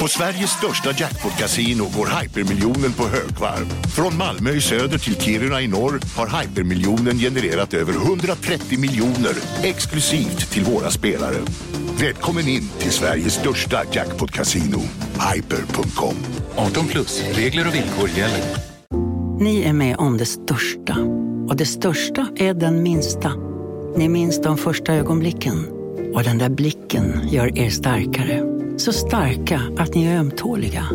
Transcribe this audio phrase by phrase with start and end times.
[0.00, 3.66] På Sveriges största jackpot-kasino går hypermiljonen på högvarv.
[3.96, 10.50] Från Malmö i söder till Kiruna i norr har hypermiljonen genererat över 130 miljoner exklusivt
[10.50, 11.36] till våra spelare.
[12.00, 14.80] Välkommen in till Sveriges största jackpot-kasino,
[15.34, 16.14] hyper.com.
[16.56, 18.44] 18 plus, regler och villkor gäller.
[19.40, 20.96] Ni är med om det största.
[21.48, 23.32] Och det största är den minsta.
[23.96, 25.66] Ni minns de första ögonblicken.
[26.14, 28.59] Och den där blicken gör er starkare.
[28.80, 30.88] Så starka att ni är ömtåliga.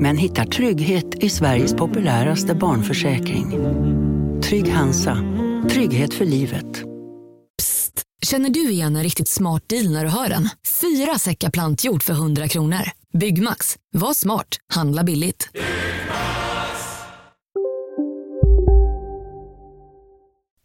[0.00, 3.50] Men hittar trygghet i Sveriges populäraste barnförsäkring.
[4.42, 5.16] Trygg Hansa.
[5.70, 6.82] Trygghet för livet.
[8.22, 10.48] Känner du igen en riktigt smart deal när du hör den?
[10.80, 12.82] Fyra säckar plantjord för 100 kronor.
[13.18, 13.76] Byggmax.
[13.92, 14.56] Var smart.
[14.74, 15.48] Handla billigt.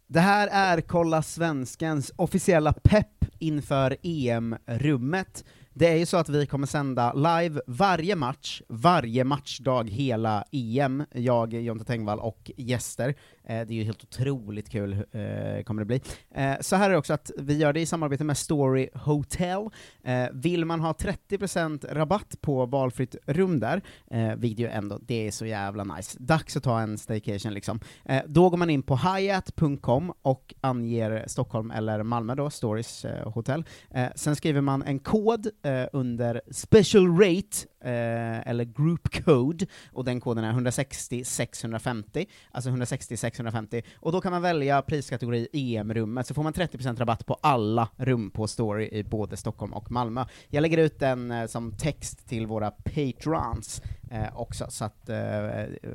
[0.07, 5.43] Det här är Kolla Svenskens officiella pepp inför EM-rummet.
[5.77, 11.03] Det är ju så att vi kommer sända live varje match, varje matchdag hela EM,
[11.13, 13.15] jag, Jonte Tengvall och gäster.
[13.47, 16.01] Eh, det är ju helt otroligt kul, eh, kommer det bli.
[16.35, 19.69] Eh, så här är det också att vi gör det i samarbete med Story Hotel.
[20.31, 23.81] Vill man ha 30% rabatt på valfritt rum där,
[24.11, 26.17] eh, vilket ju ändå, det är så jävla nice.
[26.19, 27.79] Dags att ta en staycation liksom.
[28.25, 33.63] Då går man in på hyatt.com och anger Stockholm eller Malmö då, Stories hotell.
[34.15, 40.19] Sen skriver man en kod Eh, under special rate, eh, eller group code, och den
[40.19, 46.33] koden är 160 650, alltså 160 650, och då kan man välja priskategori EM-rummet, så
[46.33, 50.25] får man 30% rabatt på alla rum på Story i både Stockholm och Malmö.
[50.49, 55.17] Jag lägger ut den eh, som text till våra patrons eh, också, så att eh,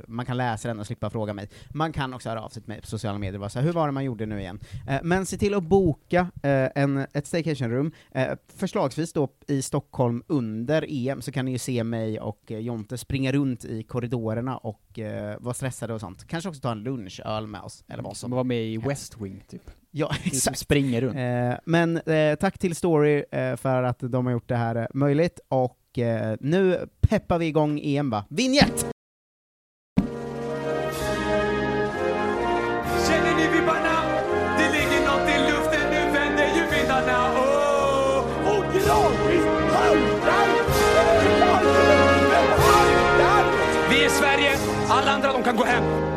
[0.07, 1.49] man kan läsa den och slippa fråga mig.
[1.69, 3.65] Man kan också höra av sig till mig på sociala medier och vara så här,
[3.65, 4.59] hur var det man gjorde nu igen?
[4.87, 10.23] Eh, men se till att boka eh, en, ett staycation-rum, eh, förslagsvis då i Stockholm
[10.27, 14.57] under EM, så kan ni ju se mig och eh, Jonte springa runt i korridorerna
[14.57, 16.27] och eh, vara stressade och sånt.
[16.27, 19.21] Kanske också ta en lunchöl med oss, eller vad Som som var med i West
[19.21, 19.71] Wing, typ.
[19.91, 20.57] Ja, exakt.
[20.57, 21.15] springer runt.
[21.15, 22.01] Eh, men
[22.39, 23.23] tack till Story
[23.57, 25.77] för att de har gjort det här möjligt, och
[26.39, 28.25] nu peppar vi igång EM va?
[28.29, 28.90] Vinjett!
[45.31, 46.10] Alla andra de kan gå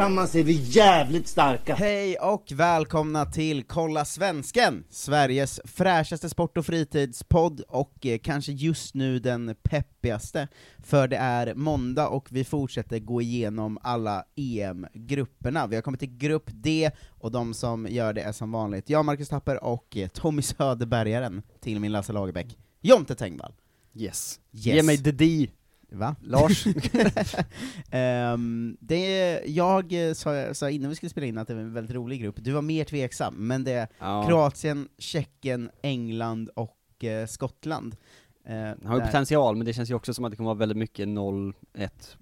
[0.00, 1.74] tillsammans är vi jävligt starka.
[1.74, 8.94] Hej och välkomna till Kolla Svensken, Sveriges fräschaste sport och fritidspodd, och eh, kanske just
[8.94, 15.66] nu den peppigaste, för det är måndag och vi fortsätter gå igenom alla EM-grupperna.
[15.66, 19.04] Vi har kommit till grupp D, och de som gör det är som vanligt jag,
[19.04, 23.52] Marcus Tapper, och eh, Tommy Söderbergaren, till min Lasse Lagerbäck, Jonte Tengvall.
[23.94, 24.40] Yes.
[24.52, 24.66] Yes.
[24.66, 25.50] Ge mig the D.
[25.92, 26.16] Va?
[26.22, 26.64] Lars.
[27.90, 31.72] Ehm, det, jag eh, sa, sa innan vi skulle spela in att det var en
[31.72, 34.26] väldigt rolig grupp, du var mer tveksam, men det är Ja.
[34.28, 37.96] Kroatien, Tjeckien, England och eh, Skottland.
[38.44, 40.58] Eh, Han har ju potential, men det känns ju också som att det kommer vara
[40.58, 41.52] väldigt mycket 0-1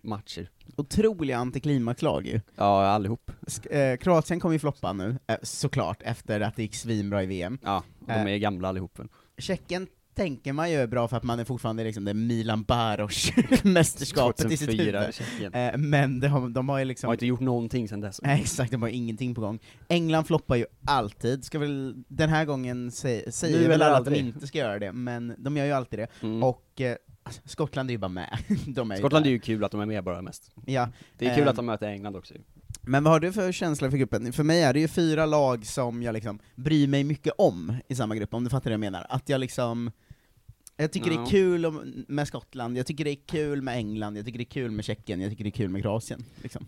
[0.03, 0.51] matcher.
[0.77, 2.41] Otroliga antiklimaxlag ju.
[2.57, 3.31] Ja, allihop.
[3.41, 7.27] Sk- eh, Kroatien kommer ju floppa nu, eh, såklart, efter att det gick svinbra i
[7.27, 7.59] VM.
[7.63, 8.23] Ja, de Eh.
[8.27, 9.01] är gamla allihop.
[9.39, 9.87] Tjeckien
[10.19, 14.57] tänker man ju är bra för att man är fortfarande liksom det Milan Baros-mästerskapet i
[14.57, 15.05] sitt 2004
[15.39, 15.55] huvud.
[15.55, 17.09] Eh, men det har, de har ju liksom...
[17.09, 18.21] Har inte gjort någonting sedan dess.
[18.23, 19.59] Nej exakt, de har ingenting på gång.
[19.89, 24.15] England floppar ju alltid, ska väl den här gången sä säger väl alla att de
[24.15, 26.09] inte ska göra det, men de gör ju alltid det.
[26.23, 26.43] Mm.
[26.43, 28.39] Och eh, alltså, Skottland är ju bara med.
[28.67, 30.51] de är Skottland är ju kul att de är med bara mest.
[30.67, 31.49] Ja, Det är kul Ehm.
[31.49, 32.35] att de möter England också
[32.89, 34.33] men vad har du för känsla för gruppen?
[34.33, 37.95] För mig är det ju fyra lag som jag liksom bryr mig mycket om i
[37.95, 39.07] samma grupp, om du fattar vad jag menar.
[39.09, 39.91] Att jag liksom
[40.79, 41.23] jag tycker det Ja.
[41.23, 44.43] är kul om, med Skottland, jag tycker det är kul med England, jag tycker det
[44.43, 46.25] är kul med Tjeckien, jag tycker det är kul med Kroatien.
[46.43, 46.67] Liksom.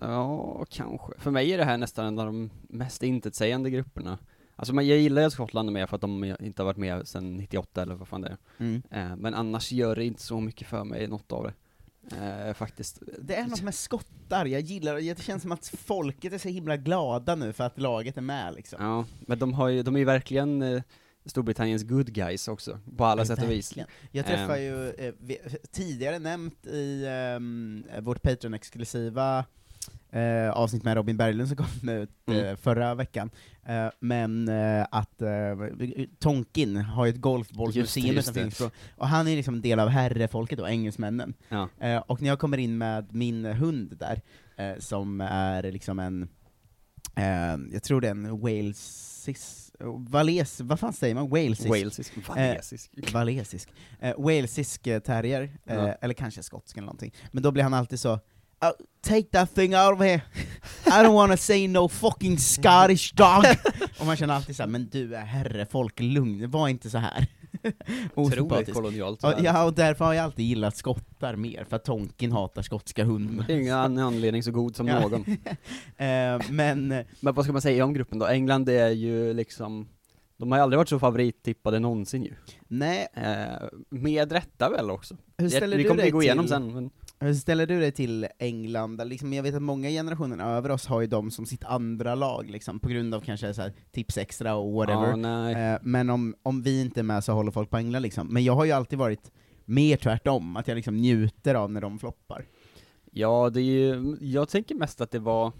[0.00, 1.12] Ja, kanske.
[1.18, 4.18] För mig är det här nästan en av de mest intetsägande grupperna.
[4.56, 7.82] Alltså jag gillar ju Skottland med för att de inte har varit med sedan 98
[7.82, 8.36] eller vad fan det är.
[8.58, 8.82] Mm.
[8.90, 11.52] Eh, men annars gör det inte så mycket för mig, något av det.
[12.16, 13.02] Eh, faktiskt.
[13.22, 16.76] Det är något med skottar, jag gillar det känns som att folket är så himla
[16.76, 18.84] glada nu för att laget är med liksom.
[18.84, 20.82] Ja, men de har ju, de är ju verkligen eh,
[21.26, 23.74] Storbritanniens good guys också, på alla sätt och vis.
[24.12, 24.62] Jag träffar Ehm.
[24.62, 25.38] ju, eh, vi,
[25.72, 29.44] tidigare nämnt i ehm, vårt Patreon-exklusiva
[30.10, 32.56] eh, avsnitt med Robin Berglund som kom ut eh, Mm.
[32.56, 33.30] förra veckan,
[33.66, 35.28] eh, men eh, att eh,
[36.18, 38.40] Tonkin har ju ett golfbollsmuseum utanför.
[38.42, 41.34] Finspång, och han är liksom en del av herrefolket och engelsmännen.
[41.48, 41.68] Ja.
[41.80, 44.20] Eh, och när jag kommer in med min hund där,
[44.56, 46.28] eh, som är liksom en,
[47.16, 49.69] eh, jag tror det är en walesis,
[50.08, 51.28] vales, vad fan säger man?
[51.28, 51.68] Walesisk?
[51.68, 52.90] Walesisk, valesisk.
[53.12, 53.68] Valesisk.
[54.00, 55.92] Eh, walesisk eh, terrier, eh, Ja.
[56.00, 57.14] eller kanske skotsk eller någonting.
[57.32, 58.12] Men då blir han alltid så
[58.62, 58.70] "Oh,
[59.02, 60.22] Take that thing out of here!
[60.86, 63.44] I don't wanna say no fucking Scottish dog!
[64.00, 67.26] och man känner alltid så här, men du är herrefolk, lugn, var inte så här.
[68.14, 69.24] Otroligt kolonialt.
[69.24, 73.04] Och, ja, och därför har jag alltid gillat skottar mer, för att Tonkin hatar skotska
[73.04, 73.44] hundar.
[73.46, 75.24] Det ingen anledning så god som någon.
[75.96, 76.88] Eh, men,
[77.20, 78.26] Men vad ska man säga om gruppen då?
[78.26, 79.88] England är ju liksom,
[80.36, 82.32] de har ju aldrig varit så favorittippade någonsin ju.
[82.68, 85.16] nej, Eh, med rätta väl också.
[85.38, 87.80] hur Det- ställer vi du kommer dig gå igenom till, sen, men hur ställer du
[87.80, 88.96] dig till England?
[88.96, 92.14] Där Liksom, jag vet att många generationer över oss har ju dem som sitt andra
[92.14, 95.16] lag, liksom, på grund av kanske så här, tips extra och whatever.
[95.16, 95.54] Nej.
[95.54, 98.28] Eh, men om, om vi inte är med så håller folk på England liksom.
[98.28, 99.30] Men jag har ju alltid varit
[99.64, 102.44] mer tvärtom, att jag liksom njuter av när de floppar.
[103.12, 105.52] Ja, det är ju, jag tänker mest att det var,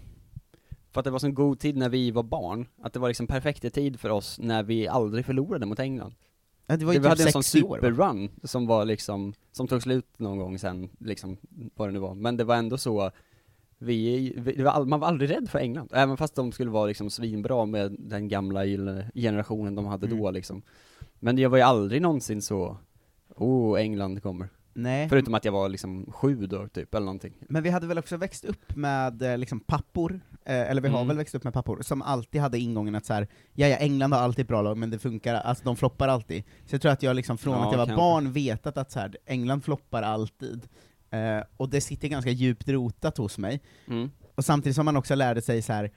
[0.91, 3.27] för att det var sån god tid när vi var barn, att det var liksom
[3.27, 6.15] perfekt tid för oss när vi aldrig förlorade mot England.
[6.71, 7.69] Ja, det var ju vi typ hade en sån 60 år.
[7.69, 7.75] va?
[7.75, 11.37] superrun som var liksom, som tog slut någon gång sen, liksom,
[11.75, 12.13] vad det nu var.
[12.15, 13.11] Men det var ändå så,
[13.77, 16.71] vi, vi det var all, man var aldrig rädd för England, även fast de skulle
[16.71, 18.65] vara liksom svinbra med den gamla
[19.13, 20.33] generationen de hade då Mm.
[20.33, 20.61] liksom.
[21.19, 22.77] Men jag var ju aldrig någonsin så,
[23.35, 24.49] oh, England kommer.
[24.73, 27.33] Nej, Förutom att jag var liksom sju då, typ, eller någonting.
[27.49, 30.97] men vi hade väl också växt upp med eh, liksom pappor, eh, eller vi har
[30.97, 31.07] Mm.
[31.07, 34.13] väl växt upp med pappor, som alltid hade ingången att så här, ja, ja England
[34.13, 36.43] har alltid ett bra lag, men det funkar, alltså de floppar alltid.
[36.65, 38.01] Så jag tror att jag liksom från Ja, att jag var kanske.
[38.01, 40.67] barn vetat att så här, England floppar alltid.
[41.09, 43.61] Eh, och det sitter ganska djupt rotat hos mig.
[43.87, 44.11] Mm.
[44.35, 45.91] Och samtidigt som man också lärde sig så här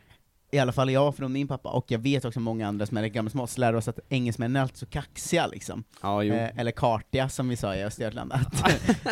[0.55, 3.07] i alla fall jag från min pappa, och jag vet också många andra som är
[3.07, 5.85] gamla som oss, lärde oss att engelsmännen är alltid så kaxiga liksom.
[6.03, 6.25] Ja.
[6.25, 8.65] Eh, eller kartiga som vi sa i Östergötland, att,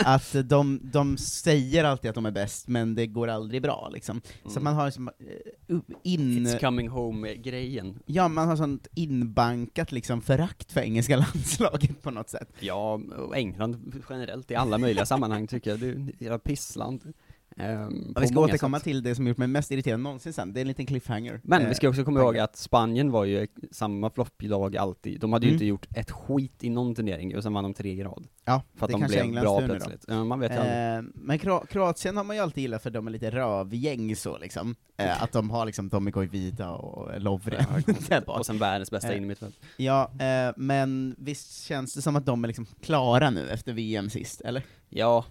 [0.06, 4.20] att de, de säger alltid att de är bäst, men det går aldrig bra liksom.
[4.44, 4.64] Så Mm.
[4.64, 6.46] man har som, eh, in...
[6.46, 7.98] It's coming home-grejen.
[8.06, 12.48] Ja, man har sånt inbankat liksom förakt för engelska landslaget på något sätt.
[12.60, 15.80] Ja, och England generellt i alla möjliga sammanhang tycker jag,
[16.18, 17.12] det är ett pissland.
[17.56, 18.84] Ehm, på vi ska återkomma sätt.
[18.84, 21.40] till det som gjort mig mest irriterad någonsin sen, det är en liten cliffhanger.
[21.44, 25.32] Men Eh, vi ska också komma ihåg att Spanien var ju samma flopplag alltid, de
[25.32, 25.54] hade ju Mm.
[25.54, 28.26] inte gjort ett skit i någon turnering, och sen vann de tre i rad.
[28.44, 30.04] Ja, För att det de kanske blev Englands bra plötsligt.
[30.08, 30.76] Ja, man vet ju aldrig.
[30.76, 34.38] Eh, men Kro- Kroatien har man ju alltid gillat för de är lite rövgäng så
[34.38, 34.74] liksom.
[34.96, 37.64] Eh, att de har liksom Tommy Koivica och Lovren.
[38.26, 39.56] Och sen världens bästa Eh, innermittfält.
[39.76, 44.10] Ja, eh, men visst känns det som att de är liksom klara nu efter VM
[44.10, 44.62] sist, eller?
[44.88, 45.24] Ja,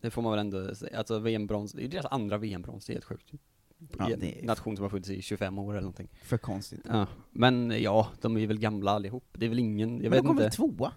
[0.00, 0.98] det får man väl ändå säga.
[0.98, 3.32] Alltså VM-brons, det är deras andra VM-brons, det är helt sjukt.
[3.98, 6.08] Ja, är- nation som har funnits i 25 år eller någonting.
[6.22, 6.80] För konstigt.
[6.88, 9.24] Ja, men ja, de är väl gamla allihop.
[9.32, 10.42] Det är väl ingen, jag men vet de kom inte.
[10.42, 10.92] väl tvåa?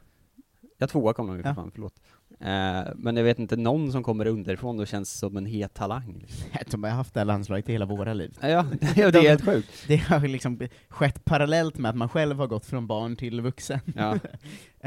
[0.77, 1.55] Ja, tvåa kom de ju för Ja.
[1.55, 2.01] fan, förlåt.
[2.39, 6.18] Eh, men jag vet inte, någon som kommer underifrån och känns som en het talang.
[6.21, 6.50] Liksom.
[6.71, 8.38] De har haft det här landslaget i hela våra liv.
[8.41, 8.47] Ja,
[8.95, 9.69] ja, det är helt sjukt.
[9.88, 10.59] Det har liksom
[10.89, 13.80] skett parallellt med att man själv har gått från barn till vuxen.
[13.95, 14.13] Ja.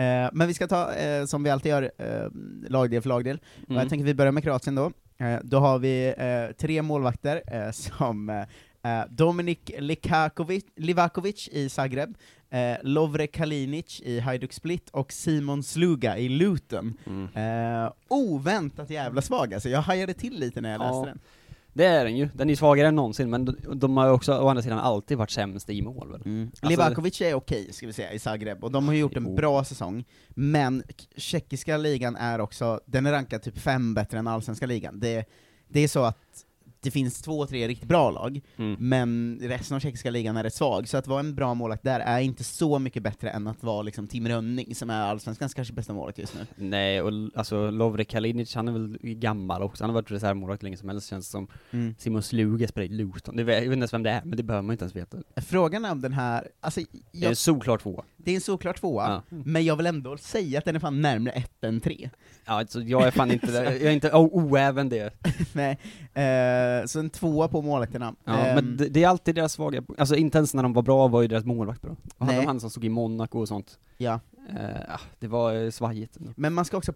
[0.02, 2.28] Eh, men vi ska ta, eh, som vi alltid gör, eh,
[2.69, 3.38] lagdel för lagdel.
[3.62, 3.81] Och Mm.
[3.81, 4.93] jag tänker att vi börjar med Kroatien då.
[5.19, 8.44] Eh, då har vi eh, tre målvakter som
[9.10, 12.16] Dominik Likakovic, Livakovic i Zagreb,
[12.50, 16.94] eh, Lovre Kalinic i Hajduk Split och Simon Sluga i Luton.
[17.06, 17.28] Mm.
[17.84, 20.90] Eh, oväntat jävla svag alltså, jag hajade till lite när jag Ja.
[20.90, 21.18] läste den.
[21.72, 24.32] Det är den ju, den är svagare än någonsin, men de, de har ju också
[24.38, 26.46] å andra sidan alltid varit sämst i mål väl?
[26.50, 29.34] Alltså- Livakovic är okej, ska vi säga, i Zagreb, och de har gjort en Jo.
[29.34, 30.82] bra säsong, men
[31.16, 35.00] tjeckiska ligan är också, den är rankad typ fem bättre än allsvenska ligan.
[35.00, 35.24] Det,
[35.69, 36.45] det är så att
[36.86, 38.76] det finns två, tre riktigt bra lag, Mm.
[38.78, 42.00] men resten av tjeckiska ligan är rätt svag, så att vara en bra målvakt där
[42.00, 45.74] är inte så mycket bättre än att vara liksom Tim Rönning, som är allsvenskans kanske
[45.74, 46.46] bästa målvakt just nu.
[46.56, 50.76] Nej, och alltså Lovre Kalinic, han är väl gammal också, han har varit reservmålvakt länge
[50.76, 51.48] som helst känns som.
[51.98, 54.62] Simon Sluga spelar i Luton, jag vet inte ens vem det är, men det behöver
[54.62, 55.16] man inte ens veta.
[55.36, 58.05] Frågan är om den här, alltså, Det är jag, en solklar tvåa.
[58.16, 59.36] det är en såklart tvåa, Ja.
[59.44, 62.10] men jag vill ändå säga att den är fan närmare ett än tre.
[62.46, 65.14] Ja, alltså jag är fan inte, jag är inte oh, oäven det.
[65.52, 65.78] Nej,
[66.23, 68.15] eh, så en tvåa på målvakterna.
[68.25, 70.82] Ja, Ehm, men det, det är alltid deras svaga, alltså inte ens när de var
[70.82, 71.91] bra var ju deras målvakt bra.
[72.17, 72.41] Och hade Nej.
[72.41, 74.20] de han som stod i Monaco och sånt, ja.
[74.51, 76.17] eh, ja, det var eh, svajigt.
[76.17, 76.32] ändå.
[76.37, 76.93] Men man ska också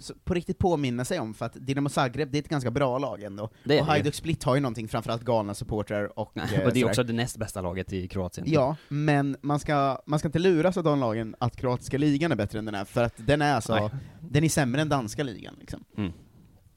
[0.00, 2.98] så- på riktigt påminna sig om, för att Dinamo Zagreb, det är ett ganska bra
[2.98, 3.50] lag ändå.
[3.64, 3.86] Det och.
[3.86, 6.36] Hajduk Split har ju någonting, framförallt galna supportrar och...
[6.52, 8.46] eh, och det är också det näst bästa laget i Kroatien.
[8.50, 12.36] Ja, men man ska, man ska inte luras av de lagen att kroatiska ligan är
[12.36, 13.90] bättre än den är, för att den är alltså, Nej.
[14.20, 15.84] den är sämre än danska ligan liksom.
[15.96, 16.12] Mm.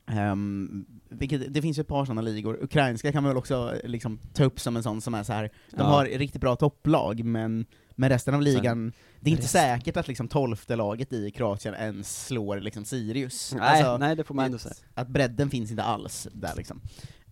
[0.07, 4.19] Ehm, vilket, det finns ju ett par sådana ligor, ukrainska kan man väl också liksom
[4.33, 5.43] ta upp som en sån som är så här.
[5.71, 5.83] de Ja.
[5.83, 10.07] har riktigt bra topplag, men med resten av ligan, det är inte rest- säkert att
[10.07, 13.53] liksom tolfte laget i Kroatien ens slår liksom Sirius.
[13.57, 14.73] Nej, Alltså, nej det får man ändå säga.
[14.93, 16.81] att bredden finns inte alls där liksom.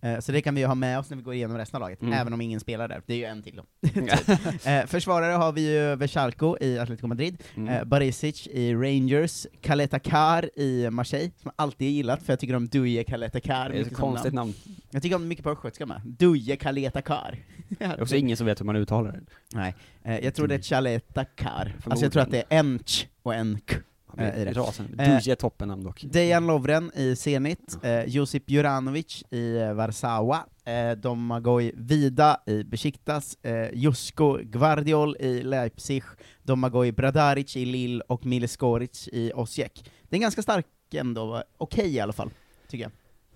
[0.02, 1.80] Eh, så det kan vi ju ha med oss när vi går igenom resten av
[1.80, 2.12] laget, Mm.
[2.12, 3.02] även om ingen spelar där.
[3.06, 3.64] Det är ju en till då.
[4.70, 7.68] eh, försvarare har vi ju Verchalco i Atletico Madrid, Mm.
[7.74, 12.54] eh, Barisic i Rangers, Caleta Car i Marseille, som jag alltid gillat, för jag tycker
[12.56, 13.68] om Duje Caleta Car.
[13.68, 14.54] Det är ett konstigt namn.
[14.90, 16.00] Jag tycker om mycket på östgötska med.
[16.04, 17.38] Duje Caleta Car.
[17.68, 19.20] Det är också ingen som vet hur man uttalar det.
[19.54, 19.74] Nej,
[20.22, 21.76] jag tror det är Caleta Car.
[21.84, 23.74] Alltså jag tror att det är en ch och en k.
[24.18, 24.52] eh, i det.
[24.52, 25.04] Rasande.
[25.26, 26.04] Eh, toppennamn dock.
[26.10, 33.38] Dejan Lovren i Zenit, eh, Josip Juranovic i eh, Warsawa, eh, Domagoj Vida i Besiktas,
[33.44, 36.02] eh, Jusko Gvardiol i Leipzig,
[36.42, 39.84] Domagoj Bradaric i Lille och Mile Skoric i Osijek.
[40.02, 42.30] Det är en ganska stark ändå, okej i alla fall,
[42.68, 42.92] tycker jag.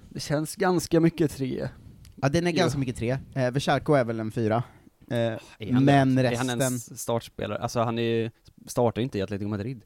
[0.08, 1.68] Det känns ganska mycket tre.
[2.22, 2.56] Ja, den är Jo.
[2.56, 3.10] ganska mycket tre.
[3.34, 4.62] Eh, Verchalko är väl en fyra.
[5.10, 6.22] Eh, men det?
[6.22, 6.24] resten...
[6.24, 7.58] Är han en s- startspelare?
[7.58, 8.30] Alltså han är ju,
[8.66, 9.82] startar ju inte i Atletico Madrid.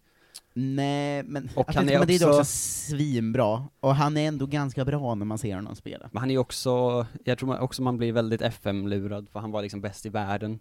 [0.59, 5.25] Nej, men Och han är också- också svinbra, och han är ändå ganska bra när
[5.27, 6.09] man ser honom spela.
[6.13, 9.81] Men han är också, jag tror också man blir väldigt FM-lurad, för han var liksom
[9.81, 10.59] bäst i världen.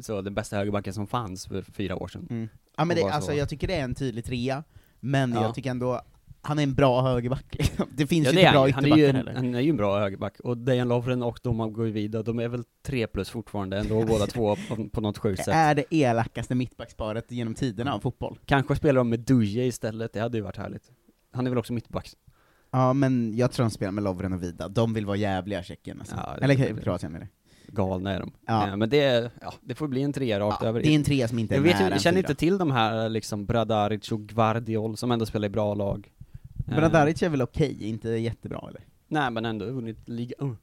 [0.00, 2.26] Så den bästa högerbacken som fanns för fyra år sedan.
[2.30, 2.48] Mm.
[2.76, 3.36] Ja men det, alltså så.
[3.38, 4.64] jag tycker det är en tydlig trea,
[5.00, 5.42] men Ja.
[5.42, 6.00] jag tycker ändå,
[6.42, 7.86] han är en bra högerback liksom.
[7.96, 9.34] Det finns Ja ju det inte bra han, han är ju, ytterbackar en, heller.
[9.34, 12.64] han är ju en bra högerback, och Dejan Lovren och Domagoj Vida, de är väl
[12.86, 15.54] tre plus fortfarande ändå båda två på, på något sjukt Det sätt.
[15.54, 18.38] är det elakaste mittbacksparet genom tiderna av fotboll.
[18.46, 20.90] Kanske spelar de med Duje istället, det hade ju varit härligt.
[21.32, 22.08] Han är väl också mittback?
[22.70, 25.98] Ja men jag tror de spelar med Lovren och Vida, de vill vara jävliga Tjeckien
[26.00, 26.16] alltså.
[26.16, 27.28] Ja, det- Eller det- Kroatien är det.
[27.66, 28.32] Galna är de.
[28.46, 28.68] Ja.
[28.68, 30.80] Eh, Men det, ja, det får bli en trea rakt Ja, över.
[30.82, 33.08] det är en trea som inte är jag vet, jag känner inte till de här
[33.08, 36.08] liksom Bradaric och Gvardiol som ändå spelar i bra lag.
[36.68, 38.82] Eh, Bradaric är väl okej, inte jättebra eller?
[39.08, 40.34] Nej men ändå vunnit liga.
[40.42, 40.54] Uh.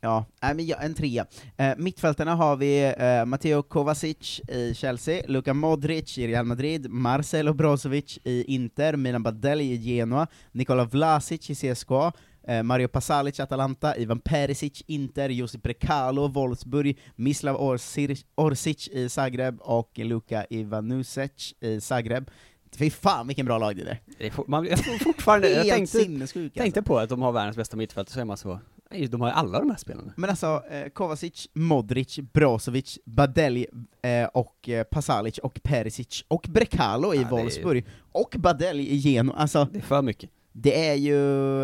[0.00, 1.26] Ja, men ja, en trea.
[1.56, 7.54] Eh, mittfältarna har vi eh, Matteo Kovacic i Chelsea, Luka Modric i Real Madrid, Marcelo
[7.54, 12.12] Brozovic i Inter, Milan Badelj i Genoa, Nikola Vlasic i CSKA,
[12.48, 19.08] eh, Mario Pasalic i Atalanta, Ivan Perisic Inter, Josip Brekalo Wolfsburg, Mislav Orsic, Orsic i
[19.08, 22.30] Zagreb och Luka Ivanusec i Zagreb.
[22.76, 24.00] Fy fan vilken bra lag det är!
[24.18, 26.92] Det är for, man, jag får fortfarande, jag tänkte, sinnessjuk tänkte alltså.
[26.92, 29.34] på att de har världens bästa mittfält, så är man så, nej, de har ju
[29.34, 30.12] alla de här spelarna.
[30.16, 33.66] Men alltså, eh, Kovacic, Modric, Brozovic, Badelj
[34.02, 39.36] eh, och eh, Pasalic och Perisic och Brekalo i Ja, Wolfsburg, och Badelj i Genoa,
[39.36, 40.30] alltså Det är för mycket.
[40.52, 41.16] det är ju...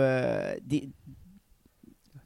[0.03, 0.83] Eh, det,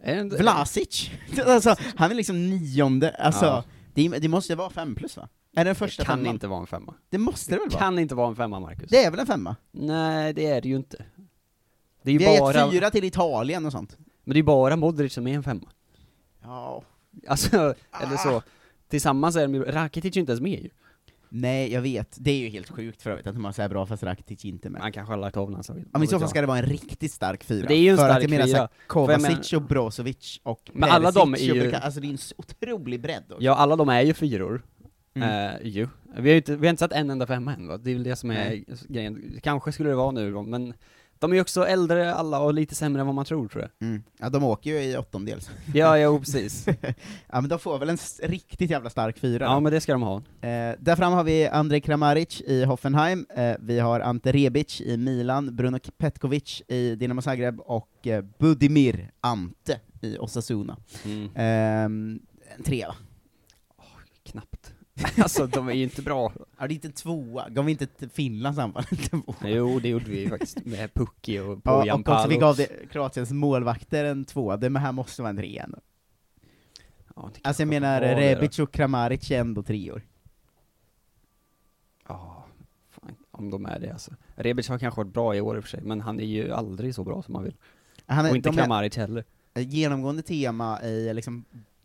[0.04, 1.10] det, Vlasic!
[1.46, 3.64] alltså, han är liksom nionde, alltså, Ja.
[3.94, 5.28] det, det måste vara fem plus va?
[5.56, 6.34] Är det den första det kan femman?
[6.34, 6.94] inte vara en femma.
[7.10, 7.80] Det måste det väl vara?
[7.80, 8.90] Kan inte vara en femma Marcus.
[8.90, 9.56] Det är väl en femma?
[9.72, 11.04] Nej det är det ju inte.
[12.02, 13.96] Det är ju Vi har bara, gett fyra till Italien och sånt.
[13.98, 15.68] men det är ju bara Modric som är en femma.
[16.42, 16.82] Ja.
[17.28, 17.56] Alltså,
[18.02, 18.42] eller så,
[18.88, 20.70] tillsammans är de ju, Rakitic är inte ens med ju.
[21.28, 22.16] Nej, jag vet.
[22.20, 24.44] Det är ju helt sjukt för övrigt att de har så här bra fast Rakitic
[24.44, 24.80] inte med.
[24.80, 25.84] Man kanske har lagt av landslaget.
[25.92, 27.66] Ja, men i så fall ska det vara en riktigt stark fyra.
[27.68, 28.56] Det är ju en för stark att jag menar fyra.
[28.56, 33.00] såhär, Kovacic och Brozovic och Men alla de är ju- Alltså det är en otrolig
[33.00, 33.42] bredd också.
[33.44, 34.62] Ja, alla de är ju fyror.
[35.16, 35.54] Mm.
[35.54, 35.88] Eh, ju.
[36.16, 37.76] Vi har inte, vi har inte satt en enda femma än va?
[37.76, 38.64] Det är väl det som är Nej.
[38.88, 39.40] grejen.
[39.42, 40.74] Kanske skulle det vara nu då, men
[41.18, 43.88] de är ju också äldre alla och lite sämre än vad man tror tror jag.
[43.88, 44.02] Mm.
[44.18, 45.50] Ja, de åker ju i åttondels.
[45.74, 46.66] Ja, jo precis.
[47.32, 49.60] ja men de får väl en riktigt jävla stark fyra Ja då.
[49.60, 50.16] men det ska de ha.
[50.16, 54.96] eh, Där fram har vi Andrej Kramaric i Hoffenheim, eh, vi har Ante Rebic i
[54.96, 60.76] Milan, Bruno Petkovic i Dinamo Zagreb och eh, Budimir Ante i Osasuna.
[61.04, 61.28] Mm.
[61.34, 62.20] Ehm,
[62.56, 62.94] en trea va?
[64.24, 64.72] Knappt.
[65.22, 66.32] alltså de är ju inte bra.
[66.58, 67.86] Ja, det är inte tvåa, gav vi inte
[68.58, 69.36] anfall en tvåa?
[69.42, 72.56] Jo, det gjorde vi ju faktiskt med Pucki och Ja, Pojan och också vi gav
[72.56, 75.78] det, Kroatiens målvakter en tvåa, det här måste vara en ändå.
[77.16, 78.00] Ja, Alltså jag menar.
[78.00, 80.02] Rebic och Kramaric är ändå treor.
[82.08, 82.44] Ja,
[82.90, 84.10] fan, om de är det alltså.
[84.34, 86.52] Rebic har kanske varit bra i år i och för sig, men han är ju
[86.52, 87.56] aldrig så bra som man vill.
[88.06, 89.24] Han är, och inte Kramaric heller.
[89.54, 91.44] genomgående tema i liksom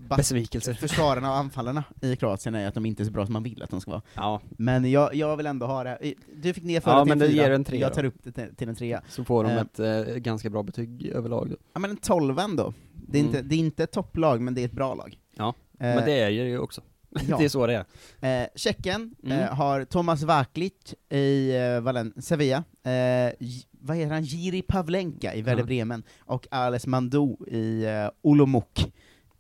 [0.10, 0.74] Besvikelser.
[0.74, 3.63] försvararna och anfallarna i Kroatien är att de inte är så bra som man vill
[3.63, 4.01] att de ska vara.
[4.15, 7.22] Ja, Men jag, jag vill ändå ha det, du fick ner förra Ja, till men
[7.22, 9.01] en det ger en trea jag tar upp det till, till en trea.
[9.10, 9.62] så får de Eh.
[9.62, 11.55] ett eh, ganska bra betyg överlag då.
[11.74, 12.74] Ja men en tolva ändå.
[12.93, 13.36] Det är, Mm.
[13.36, 15.17] inte, det är inte ett topplag, men det är ett bra lag.
[15.38, 16.81] Ja, Eh, Men det är ju också.
[17.27, 17.38] ja.
[17.38, 17.86] det är så det
[18.22, 18.41] är.
[18.41, 19.39] Eh, Tjeckien Mm.
[19.39, 20.74] eh, har Thomas Vaklic
[21.10, 23.34] i eh, Valen Sevilla, eh,
[23.72, 25.63] vad heter han, Jiri Pavlenka i Werder.
[25.63, 28.63] Bremen, och Ales Mandou i eh, Olomouc.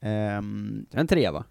[0.01, 1.43] Ehm, En trea va?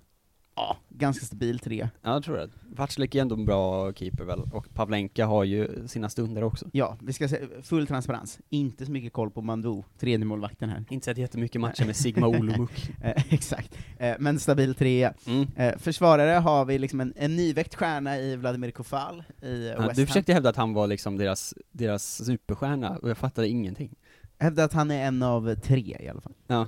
[0.56, 1.88] ja, ganska stabil tre.
[2.02, 2.48] Ja, jag tror det.
[2.68, 6.66] Vaclik är ändå en bra keeper väl, och Pavlenka har ju sina stunder också.
[6.72, 10.84] Ja, vi ska se, full transparens, inte så mycket koll på Mandou, tredje målvakten här.
[10.90, 12.70] Inte sett jättemycket matcher med Sigma Olomouc.
[13.02, 15.14] Eh, exakt, eh, men stabil trea.
[15.26, 15.46] Mm.
[15.56, 19.96] Eh, försvarare har vi liksom en, en nyväckt stjärna i Vladimir Kofal i Ja, West
[19.96, 20.06] du Ham.
[20.06, 23.94] försökte hävda att han var liksom deras, deras superstjärna, och jag fattade ingenting.
[24.38, 26.34] Hävdar att han är en av tre i alla fall.
[26.46, 26.66] Ja.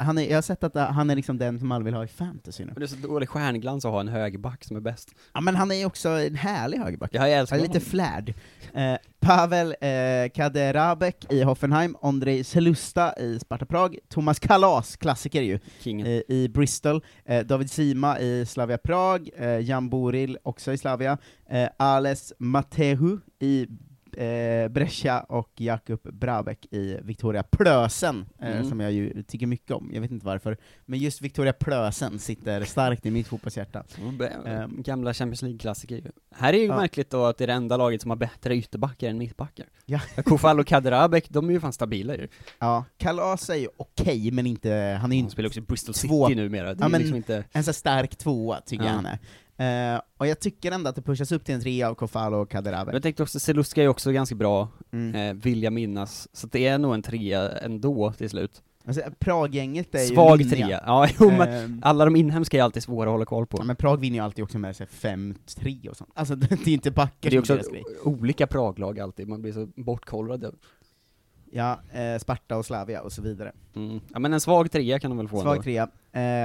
[0.00, 2.04] Eh, Han är, jag har sett att han är liksom den som alla vill ha
[2.04, 2.72] i fantasy nu.
[2.72, 5.08] Men det är så dålig stjärnglans att ha en högerback som är bäst.
[5.34, 7.10] Ja men han är också en härlig högerback.
[7.12, 8.34] Ja, jag älskar Han är lite flärd.
[8.74, 15.58] Eh, Pavel eh, Kaderabek i Hoffenheim, Ondrej Selusta i Sparta Prag, Thomas Kalas, klassiker ju,
[15.84, 21.18] i, i Bristol, eh, David Sima i Slavia Prag, eh, Jan Boril också i Slavia,
[21.50, 23.66] eh, Ales Matehu i
[24.16, 28.68] eh, Brescia och Jakub Brabek i Victoria Plösen, eh, Mm.
[28.68, 32.64] som jag ju tycker mycket om, jag vet inte varför, men just Victoria Plösen sitter
[32.64, 33.84] starkt i mitt fotbollshjärta.
[34.00, 34.82] Mm, Ehm.
[34.82, 36.10] Gamla Champions League-klassiker.
[36.34, 36.76] Här är ju Ja.
[36.76, 39.66] märkligt då att det är det enda laget som har bättre ytterbackar än mittbackar.
[39.86, 40.00] Ja.
[40.24, 42.28] Kofall och Kaderabek, de är ju fan stabila ju.
[42.58, 45.94] Ja, Kalas är ju okej, men inte, han är ju inte spelar också i Bristol
[45.94, 47.44] City Två- numera, det Ja, är men- liksom inte...
[47.52, 48.88] en så stark tvåa, tycker Ja.
[48.90, 49.18] jag han är.
[49.60, 52.40] Eh, och jag tycker ändå att det pushas upp till en trea av Kofalo och
[52.54, 52.94] Men Kaderabek.
[52.94, 55.14] jag tänkte också, Seluska är ju också ganska bra, Mm.
[55.36, 58.62] eh, vill jag minnas, så det är nog en trea ändå till slut.
[58.86, 62.82] Alltså, Praggänget är ju Svag trea, ja jo men Ehm, alla de inhemska är alltid
[62.82, 63.58] svåra att hålla koll på.
[63.60, 66.10] ja, men Prag vinner ju alltid också med sig 5-3 och sånt.
[66.14, 67.60] Alltså det är inte backar det är också
[68.04, 70.54] olika Praglag alltid, man blir så bortkollrad.
[71.52, 73.52] Ja, eh, Sparta och Slavia och så vidare.
[73.76, 74.00] Mm.
[74.12, 75.62] Ja men en svag trea kan de väl få Svag ändå.
[75.62, 75.88] trea.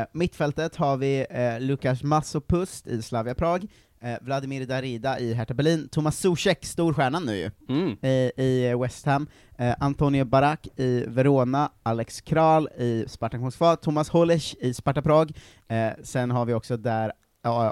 [0.01, 3.67] Eh, mittfältet har vi eh, Lukas Masopust i Slavia Prag,
[4.01, 7.91] eh, Vladimir Darida i Hertha Berlin, Thomas Zuzek, storstjärnan nu ju, Mm.
[8.37, 14.55] i, West Ham, eh, Antonio Barak i Verona, Alex Kral i Spartak Moskva, Thomas Holeš
[14.59, 15.31] i Sparta Prag,
[15.67, 17.11] eh, sen har vi också där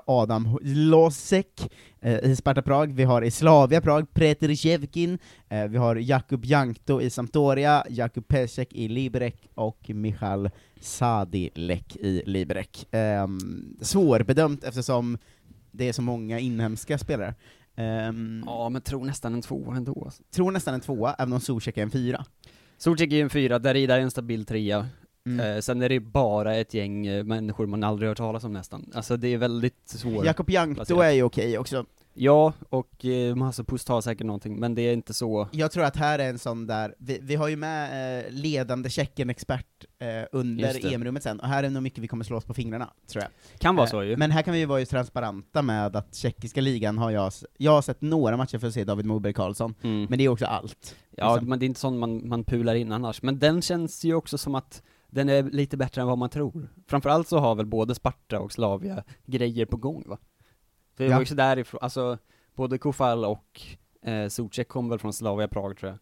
[0.06, 5.78] Adam Losek eh, i Sparta Prag, vi har i Slavia Prag, Peter Shevkin, eh, vi
[5.78, 10.50] har Jakub Jankto i Sampdoria, Jakub Pesek i Liberec och Michal
[10.82, 12.86] Sadilek i Liberec.
[13.24, 15.18] Um, svårbedömt eftersom
[15.72, 17.36] det är så många inhemska spelare.
[17.76, 20.12] Ehm, Ja men tror nästan en tvåa ändå.
[20.36, 22.26] Tror nästan en tvåa, även om Zuzek är en fyra.
[22.78, 24.88] Solcheck är ju en fyra, Darida är en stabil trea.
[25.26, 25.56] Mm.
[25.56, 28.92] Eh, sen är det bara ett gäng eh, människor man aldrig hört talas om nästan.
[28.94, 30.26] Alltså det är väldigt svårt.
[30.26, 31.86] Jakob Jankto är ju okej också.
[32.16, 35.48] Ja, och eh, Masopust har säkert någonting, men det är inte så...
[35.52, 38.90] Jag tror att här är en sån där, vi, vi har ju med eh, ledande
[38.90, 39.66] Tjeckien-expert
[40.00, 40.94] eh, Just under.
[40.94, 43.60] EM-rummet sen, och här är nog mycket vi kommer slå oss på fingrarna, tror jag.
[43.60, 44.18] Kan vara Eh, så ju.
[44.18, 47.72] Men här kan vi ju vara ju transparenta med att tjeckiska ligan har jag, jag
[47.72, 50.06] har sett några matcher för att se David Moberg Karlsson, Mm.
[50.10, 50.96] men det är också allt.
[51.18, 51.50] Ja, liksom.
[51.50, 53.22] men det är inte sån man, man pular in annars.
[53.22, 54.82] Men den känns ju också som att
[55.14, 56.70] den är lite bättre än vad man tror.
[56.88, 60.18] Framförallt så har väl både Sparta och Slavia grejer på gång va?
[60.96, 61.16] För det Ja.
[61.16, 62.18] var ju så därifrån, alltså
[62.56, 63.62] både Kofal och
[64.02, 66.00] eh, Zuzek kom väl från Slavia Prag tror jag.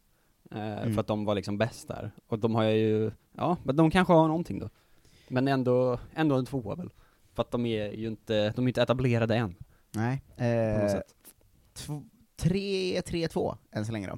[0.60, 0.94] Eh, Mm.
[0.94, 2.12] För att de var liksom bäst där.
[2.28, 4.70] Och de har ju, ja, men de kanske har någonting då.
[5.28, 6.90] Men ändå, ändå en tvåa väl.
[7.34, 9.56] För att de är ju inte, de är inte etablerade än,
[9.92, 10.22] Nej.
[10.38, 11.14] Eh, sätt.
[11.74, 12.02] tv-
[12.38, 14.18] 3-3-2 än så länge då.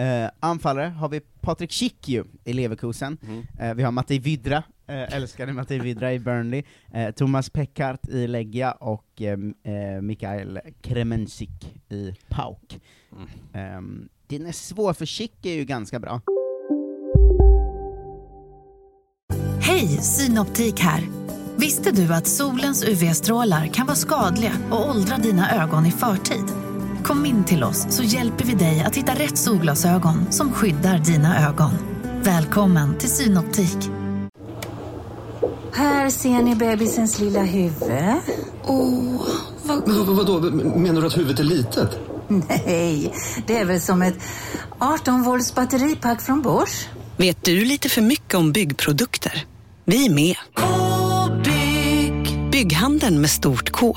[0.00, 3.46] Eh, anfallare har vi Patrik Schick ju i Leverkusen, Mhm.
[3.58, 8.26] eh, vi har Mattei Vidra, eh, älskade Mattei Vidra i Burnley, eh, Thomas Peckart i
[8.26, 9.38] Legia och eh,
[9.74, 12.80] eh, Mikael Kremensik i PAOK.
[13.12, 13.28] Mm.
[13.52, 16.20] Ehm, den är svår, för Schick är ju ganska bra.
[19.60, 21.02] Hej, Synoptik här.
[21.56, 26.44] Visste du att solens UV-strålar kan vara skadliga och åldra dina ögon i förtid?
[27.10, 31.48] Kom in till oss så hjälper vi dig att hitta rätt solglasögon som skyddar dina
[31.48, 31.70] ögon.
[32.22, 33.76] Välkommen till Synoptik.
[35.72, 37.92] Här ser ni bebisens lilla huvud.
[38.64, 39.26] Åh,
[39.62, 39.88] vad...
[39.88, 40.40] Men vad, vadå,
[40.78, 41.98] menar du att huvudet är litet?
[42.28, 43.14] Nej,
[43.46, 44.18] det är väl som ett
[44.78, 46.86] 18 volts batteripack från Bors.
[47.16, 49.44] Vet du lite för mycket om byggprodukter?
[49.84, 50.36] Vi är med.
[50.54, 52.50] K-bygg.
[52.50, 53.96] Bygghandeln med stort K.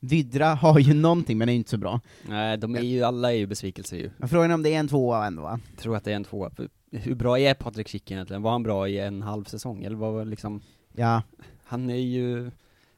[0.00, 2.00] Vidra har ju någonting, men är inte så bra.
[2.28, 4.10] Nej, de är ju, alla är ju besvikelser ju.
[4.18, 5.60] Men frågan är om det är en tvåa ändå va?
[5.70, 6.50] Jag tror att det är en tvåa.
[6.92, 8.42] Hur bra är Patrik Schick egentligen?
[8.42, 9.84] Var han bra i en halv säsong?
[9.84, 11.22] Eller var liksom, Ja,
[11.64, 12.50] han är ju,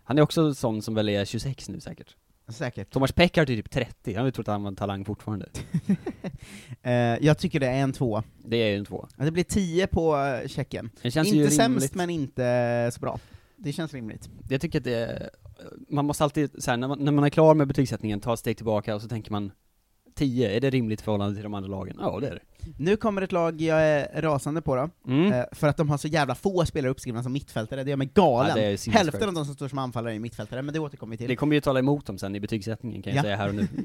[0.04, 2.16] han är också sån som väl är 26 nu säkert.
[2.48, 2.90] säkert.
[2.90, 5.48] Thomas Peckard är typ 30, han har ju trott att han var en talang fortfarande.
[6.82, 8.22] Eh, jag tycker det är en tvåa.
[8.44, 9.08] Det är ju en tvåa.
[9.16, 10.16] Ja, Det blir 10 på.
[10.42, 11.94] Det känns Inte ju sämst, rimligt.
[11.94, 13.18] men inte så bra.
[13.62, 14.30] Det känns rimligt.
[14.48, 15.30] Jag tycker att det,
[15.88, 18.38] man måste alltid, så här, när, man, när man är klar med betygssättningen, ta ett
[18.38, 19.52] steg tillbaka och så tänker man,
[20.14, 21.96] 10, är det rimligt förhållande till de andra lagen?
[22.00, 22.40] Ja, det är det.
[22.78, 25.32] Nu kommer ett lag jag är rasande på då, Mm.
[25.32, 28.10] eh, för att de har så jävla få spelare uppskrivna som mittfältare, det gör mig
[28.14, 28.52] galen.
[28.56, 28.90] Ja, är.
[28.90, 31.28] Hälften av de som står som anfallare är mittfältare, men det återkommer vi till.
[31.28, 33.22] Det kommer ju tala emot dem sen i betygssättningen kan jag Ja.
[33.22, 33.68] säga här och nu.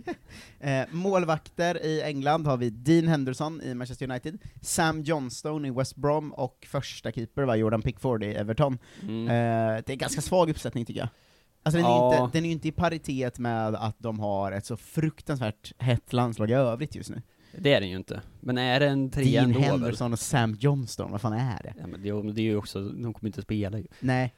[0.59, 5.95] Eh, målvakter i England har vi Dean Henderson i Manchester United, Sam Johnstone i West
[5.95, 8.77] Brom, och första keeper var Jordan Pickford i Everton.
[9.01, 9.27] Mm.
[9.27, 9.31] Eh,
[9.85, 11.09] det är en ganska svag uppsättning tycker jag.
[11.65, 12.23] Alltså den, är Ja.
[12.25, 16.13] inte, den är ju inte i paritet med att de har ett så fruktansvärt hett
[16.13, 17.21] landslag i övrigt just nu.
[17.57, 18.21] Det är den ju inte.
[18.39, 19.69] Men är det en trea Dean ändå väl?
[19.71, 21.73] Henderson och Sam Johnston, vad fan är det?
[21.79, 23.87] Ja, men det, det är ju också, de kommer inte spela ju.
[23.99, 24.33] Nej.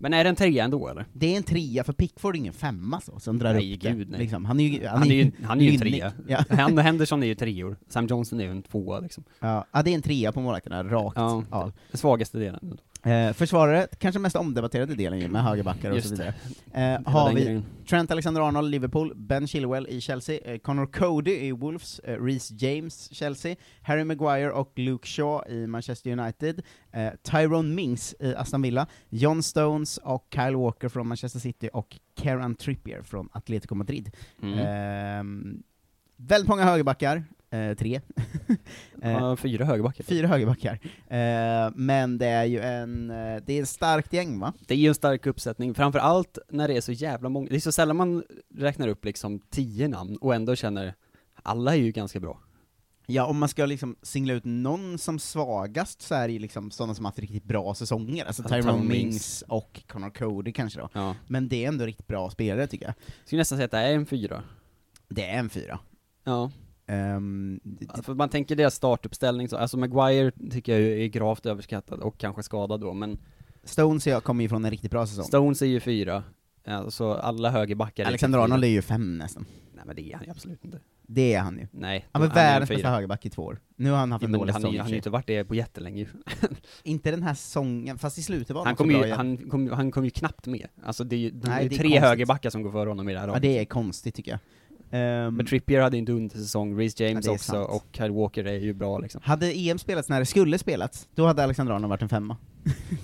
[0.00, 1.06] Men är det en trea ändå eller?
[1.12, 3.90] Det är en trea, för Pickford är ingen femma så, som drar Nej, upp det.
[3.90, 4.20] gud, nej.
[4.20, 4.44] Liksom.
[4.44, 6.12] Han är ju, Han är ju, han är ju en trea.
[6.28, 6.44] Ja.
[6.56, 9.24] Han, Henderson är ju treor, Sam Johnson är ju en tvåa liksom.
[9.40, 11.72] Ja, ja, det är en trea på målvakterna, rakt Ja, av.
[11.90, 12.78] den svagaste delen.
[13.08, 16.34] Eh, försvarare, kanske mest omdebatterade delen ju, med högerbackar och Just så vidare.
[16.72, 17.64] Eh, har vi grejen.
[17.88, 23.14] Trent Alexander-Arnold, Liverpool, Ben Chilwell i Chelsea, eh, Connor Cody i Wolves, eh, Reece James,
[23.14, 28.86] Chelsea, Harry Maguire och Luke Shaw i Manchester United, eh, Tyrone Mings i Aston Villa,
[29.08, 34.10] John Stones och Kyle Walker från Manchester City och Kieran Trippier från Atletico Madrid.
[34.42, 34.58] Mm.
[34.58, 35.62] Ehm,
[36.16, 38.00] väldigt många högerbackar, eh, tre.
[39.02, 40.04] Eh, fyra högerbackar.
[40.04, 40.78] Fyra högerbackar.
[41.08, 44.52] Eh, men det är ju en, eh, det är ett starkt gäng va?
[44.66, 47.56] Det är ju en stark uppsättning, framför allt när det är så jävla många, det
[47.56, 50.94] är så sällan man räknar upp liksom tio namn och ändå känner,
[51.42, 52.40] alla är ju ganska bra.
[53.06, 56.70] Ja, om man ska liksom singla ut någon som svagast så är det ju liksom
[56.70, 59.44] sådana som haft riktigt bra säsonger, alltså Tyrone Mings.
[59.48, 60.88] och Connor Cody kanske då.
[60.92, 61.14] Ja.
[61.26, 62.94] Men det är ändå riktigt bra spelare tycker jag.
[63.24, 64.42] Skulle nästan säga att det är en fyra.
[65.08, 65.78] Det är en fyra.
[66.24, 66.50] Ja.
[66.88, 67.60] Ehm,
[68.02, 72.42] För man tänker deras startuppställning, så, alltså Maguire tycker jag är gravt överskattad och kanske
[72.42, 73.18] skadad då, men
[73.64, 75.24] Stones jag kommer ju från en riktigt bra säsong.
[75.24, 76.22] Stones är ju fyra,
[76.66, 79.46] alltså alla högerbackar Alexander Arnold är ju fem nästan.
[79.74, 80.80] Nej men det är han ju absolut inte.
[81.10, 81.66] Det är han ju.
[81.70, 82.06] Nej.
[82.12, 83.58] Han var världens bästa högerback i två år.
[83.76, 84.76] Nu har han haft en dålig säsong.
[84.76, 86.06] han har ju inte varit det på jättelänge.
[86.82, 89.16] Inte den här säsongen, fast i slutet var Han han kom bra ju, igen.
[89.16, 90.66] han kom, han kom ju knappt med.
[90.84, 92.00] Alltså det är ju, det Nej, är tre konstigt.
[92.02, 94.40] högerbackar som går före honom i det här Ja, det är konstigt tycker jag.
[94.90, 97.68] Ehm, Men Trippier hade inte under säsong, Reece James Ja, också, sant.
[97.70, 99.20] och Kyle Walker är ju bra liksom.
[99.24, 102.36] Hade EM spelats när det skulle spelats, då hade Alexander Arnold varit en femma.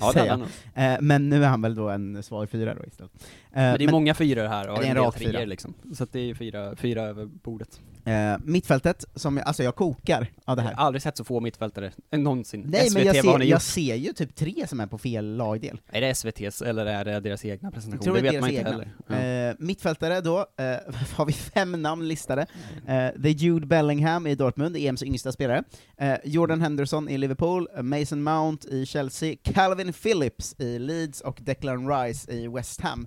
[0.00, 0.92] Ja, det hade jag.
[0.94, 3.12] Eh, men nu är han väl då en svag fyra då istället.
[3.56, 5.44] Eh, Men det är många fyror här och det är en del rak fyra.
[5.44, 5.74] liksom.
[5.94, 7.80] Så det är fyra, fyra över bordet.
[8.06, 10.76] Eh, mittfältet, som jag, alltså jag kokar av det Jag här.
[10.76, 12.64] har aldrig sett så få mittfältare, någonsin.
[12.68, 15.80] Nej SVT, men jag ser, jag ser ju typ tre som är på fel lagdel.
[15.88, 18.04] Är det SVT's eller är det deras egna Jag presentation?
[18.04, 18.84] tror Det det vet man inte egna.
[19.08, 19.48] heller.
[19.50, 20.64] Eh, mittfältare då, eh,
[21.16, 22.46] har vi fem namn listade.
[22.86, 25.64] Eh, är Jude Bellingham i Dortmund, EMs yngsta spelare.
[25.98, 31.88] Eh, Jordan Henderson i Liverpool, Mason Mount i Chelsea, Calvin Phillips i Leeds och Declan
[31.90, 33.06] Rice i West Ham.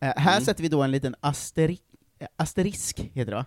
[0.00, 0.44] Eh, här Mm.
[0.44, 1.78] sätter vi då en liten asteri
[2.18, 3.46] eh, asterisk, heter det va?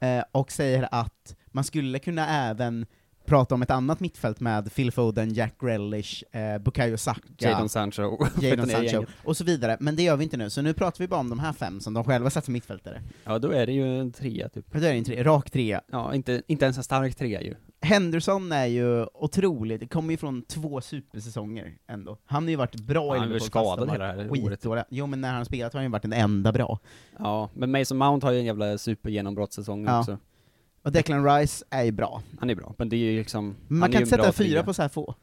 [0.00, 0.06] Ja.
[0.08, 2.86] Eh, och säger att man skulle kunna även
[3.28, 8.02] prata om ett annat mittfält med Phil Foden, Jack Grealish, eh, Bukayo Saka, Jadon Sancho.
[8.20, 10.98] och Jadon Sancho, och så vidare, men det gör vi inte nu, så nu pratar
[10.98, 13.02] vi bara om de här fem som de själva satt som mittfältare.
[13.24, 14.72] Ja, då är det ju en trea typ.
[14.72, 15.80] Då är det en tre, rak trea.
[15.92, 17.54] Ja, inte, inte ens en stark trea ju.
[17.80, 22.18] Henderson är ju otrolig, det kommer ju från två supersäsonger ändå.
[22.24, 24.22] Han har ju varit bra i han har Liverpool, varit fast skadad hela har det
[24.22, 24.50] här året.
[24.50, 24.84] skitdåliga.
[24.90, 26.78] Jo men när han spelat har han ju varit den enda bra.
[27.18, 29.98] Ja, men Mason Mount har ju en jävla supergenombrottssäsong Ja.
[30.00, 30.18] också.
[30.82, 32.22] Och Declan Rice är ju bra.
[32.38, 33.56] Han är bra, men det är ju liksom...
[33.68, 35.14] Man kan inte sätta fyra på så här få.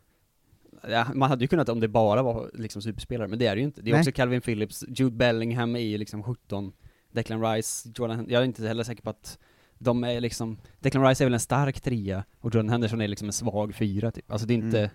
[0.90, 3.60] Ja, man hade ju kunnat om det bara var liksom superspelare, men det är det
[3.60, 3.82] ju inte.
[3.82, 4.00] Det är Nej.
[4.00, 6.72] också Calvin Phillips, Jude Bellingham är ju liksom 17,
[7.12, 9.38] Declan Rice, Jordan, jag är inte heller säker på att
[9.78, 13.28] de är liksom, Declan Rice är väl en stark trea, och Jordan Henderson är liksom
[13.28, 14.32] en svag fyra typ.
[14.32, 14.90] Alltså det är inte, Mm.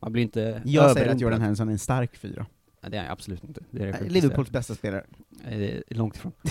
[0.00, 1.20] man blir inte Jag säger att.
[1.20, 2.46] Jordan Henderson är en stark fyra.
[2.84, 3.60] Nej, det är han absolut inte.
[3.70, 4.08] Det är det.
[4.08, 5.04] Liverpools bästa spelare.
[5.44, 6.32] Nej, det är långt ifrån.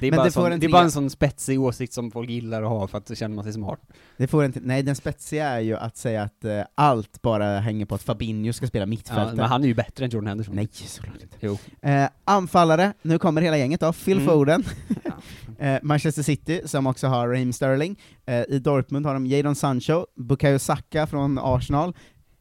[0.00, 2.30] Det är, bara, det sån, en det är bara en sån spetsig åsikt som folk
[2.30, 3.80] gillar att ha för att då känner man sig smart.
[4.16, 7.86] Det får inte, nej den spetsiga är ju att säga att eh, allt bara hänger
[7.86, 9.36] på att Fabinho ska spela Ja, mittfältare.
[9.36, 10.54] men han är ju bättre än Jordan Henderson.
[10.54, 11.36] Nej, såklart inte.
[11.40, 11.58] Jo.
[11.82, 14.28] Eh, anfallare, nu kommer hela gänget då, Phil Mm.
[14.28, 14.64] Foden,
[15.58, 20.06] eh, Manchester City, som också har Raheem Sterling, eh, i Dortmund har de Jadon Sancho,
[20.16, 21.94] Bukayo Saka från Arsenal, eh,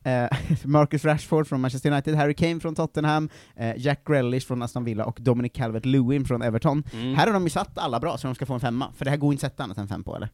[0.63, 5.05] Marcus Rashford från Manchester United, Harry Kane från Tottenham, eh, Jack Grealish från Aston Villa
[5.05, 6.83] och Dominic Calvert-Lewin från Everton.
[6.93, 7.15] Mm.
[7.15, 9.11] Här har de ju satt alla bra, så de ska få en femma, för det
[9.11, 10.29] här går inte att sätta annat än fem på eller?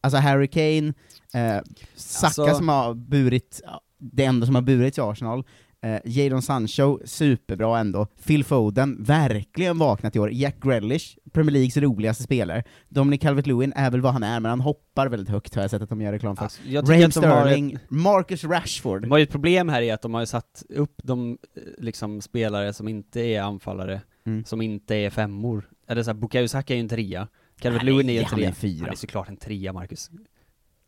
[0.00, 0.92] Alltså Harry Kane,
[1.34, 1.62] eh,
[1.94, 3.60] Saka Alltså- som har burit,
[3.98, 5.44] det enda som har burit i Arsenal,
[5.84, 11.76] eh, Jadon Sancho, superbra ändå, Phil Foden, verkligen vaknat i år, Jack Grealish, Premier Leagues
[11.76, 15.62] roligaste spelare, Dominic Calvert-Lewin är väl vad han är, men han hoppar väldigt högt har
[15.62, 16.44] jag sett att de gör reklam för.
[16.44, 16.62] Alltså,
[16.92, 20.94] Raheem Sterling, Marcus Rashford, ju ett problem här i att de har ju satt upp
[21.02, 24.44] de eh, liksom spelare som inte är anfallare, Mm.
[24.44, 25.68] som inte är femmor.
[25.88, 27.28] Eller såhär, Bukayo Saka är ju en trea,
[27.60, 28.54] Calvert Nej, Lewin är en han är trea.
[28.54, 28.80] fyra.
[28.84, 30.10] Han är såklart en trea, Marcus.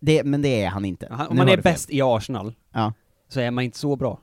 [0.00, 1.08] Det, men det är han inte.
[1.10, 2.92] Han, om Nu man är bäst i Arsenal, Ja.
[3.28, 4.20] så är man inte så bra.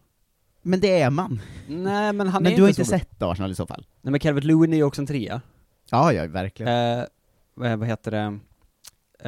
[0.65, 1.41] Men det är man.
[1.67, 2.99] Nej men han men är du har inte så bra.
[2.99, 3.86] sett Arsenal i så fall?
[4.01, 5.41] Nej men Calvert Lewin är ju också en trea.
[5.91, 6.97] Ja, ja, verkligen.
[6.99, 7.06] Eh,
[7.54, 8.39] vad vad heter det?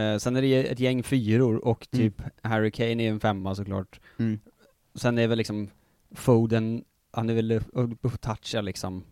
[0.01, 2.11] Eh, sen är det ett gäng fyror och Mm.
[2.11, 3.99] typ Harry Kane är en femma såklart.
[4.19, 4.39] Mm.
[4.95, 5.69] Sen är väl liksom
[6.11, 9.03] Foden, han är väl uppe på toucha liksom.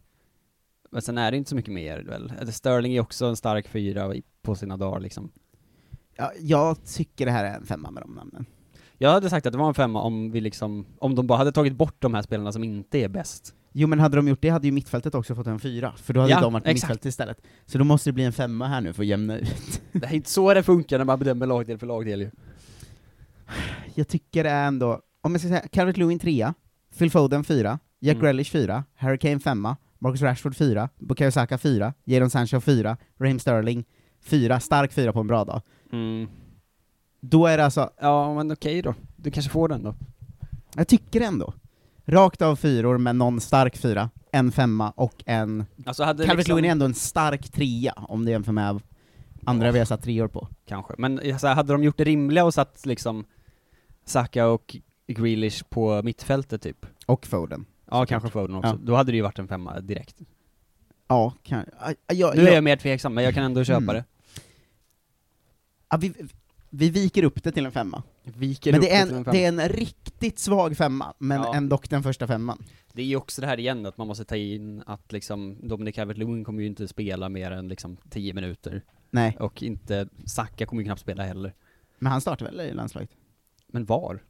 [0.92, 2.54] Men sen är det inte så mycket mer väl.
[2.54, 5.32] Sterling är också en stark fyra på sina dagar liksom.
[6.16, 8.46] Ja, jag tycker det här är en femma med de namnen.
[8.98, 11.52] Jag hade sagt att det var en femma om vi liksom, om de bara hade
[11.52, 13.54] tagit bort de här spelarna som inte är bäst.
[13.78, 16.20] Jo men hade de gjort det hade ju mittfältet också fått en fyra, för då
[16.22, 16.76] hade Ja, de varit exakt.
[16.84, 17.42] mittfältet istället.
[17.66, 19.82] Så då måste det bli en femma här nu för att jämna ut.
[19.92, 22.32] Det är inte så det funkar när man bedömer lagdel för lagdel ju.
[23.96, 26.54] Jag tycker det är ändå, om jag ska säga, Calvert Lewin trea,
[26.98, 28.24] Phil Foden fyra, Jack Mm.
[28.26, 33.40] Grealish fyra, Harry Kane femma, Marcus Rashford fyra, Bukayo Saka fyra, Jadon Sancho fyra, Raheem
[33.40, 33.86] Sterling
[34.22, 35.62] fyra, stark fyra på en bra dag.
[35.92, 36.28] Mm.
[37.30, 39.96] Då är det alltså, Ja men okej då, du kanske får den då.
[40.76, 41.54] jag tycker ändå,
[42.06, 45.66] rakt av fyror med någon stark fyra, en femma och en...
[45.86, 48.82] Alltså hade Calvert liksom- Lewin är ändå en stark trea, om det jämför med
[49.46, 50.48] andra vi har satt treor på.
[50.66, 53.26] Kanske, men så här, hade de gjort det rimliga och satt liksom
[54.06, 54.76] Saka och
[55.08, 56.86] Grealish på mittfältet typ?
[57.06, 57.66] Och Foden.
[57.86, 58.10] Ja, såklart.
[58.10, 58.70] kanske Foden också.
[58.70, 58.78] Ja.
[58.84, 60.16] Då hade det ju varit en femma direkt.
[61.08, 62.54] Ja, kan, ja, ja, nu är ja.
[62.54, 63.96] jag mer tveksam, men jag kan ändå köpa Mm.
[63.96, 64.04] det.
[65.90, 66.14] Ja, vi,
[66.78, 68.04] vi viker upp det till en femma.
[68.24, 69.32] Viker men det är, en en, femma.
[69.32, 71.56] det är en riktigt svag femma, men Ja.
[71.56, 72.64] ändå den första femman.
[72.94, 75.96] Det är ju också det här igen, att man måste ta in att liksom, Dominic
[75.96, 78.82] Calvert-Lewin kommer ju inte spela mer än liksom 10 minuter.
[79.12, 79.38] Nej.
[79.40, 81.54] Och inte, Saka kommer ju knappt spela heller.
[82.00, 83.10] Men han startar väl i landslaget?
[83.68, 84.24] Men var?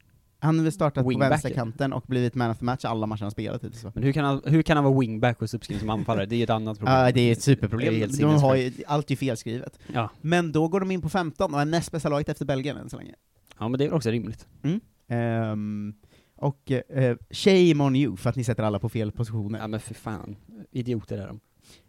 [0.46, 1.30] Han har väl startat på Wingbacken.
[1.30, 3.92] vänsterkanten och blivit man of the match alla matcher han spelat hittills va?
[3.94, 6.26] Men hur kan han, hur kan han vara wingback och uppskriven som anfallare?
[6.26, 6.96] Det är ju ett annat problem.
[6.96, 7.94] Ja, det är ett superproblem.
[7.94, 9.78] Är de har ju, allt är felskrivet.
[9.92, 10.10] Ja.
[10.20, 12.90] Men då går de in på 15 och är näst bästa laget efter Belgien än
[12.90, 13.14] så länge.
[13.58, 14.46] Ja men det är väl också rimligt.
[14.62, 14.80] Mm.
[15.08, 15.94] Ehm,
[16.36, 19.58] och eh, shame on you för att ni sätter alla på fel positioner.
[19.58, 20.36] Ja men för fan.
[20.72, 21.40] Idioter är de.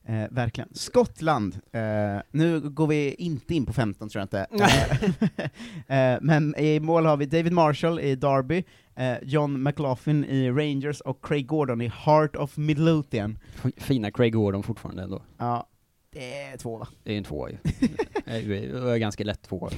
[0.08, 0.70] Eh, verkligen.
[0.74, 1.60] Skottland.
[1.72, 4.70] Eh, nu går vi inte in på 15 tror jag inte.
[5.88, 8.64] eh, men i mål har vi David Marshall i Derby,
[8.96, 13.38] eh, John McLaughlin i Rangers och Craig Gordon i Heart of Midlothian.
[13.78, 15.22] Fina Craig Gordon fortfarande ändå.
[15.38, 15.68] Ja,
[16.18, 16.88] det är två va?
[17.04, 17.58] Det är en tvåa ju.
[18.26, 19.70] Det är ganska lätt tvåa.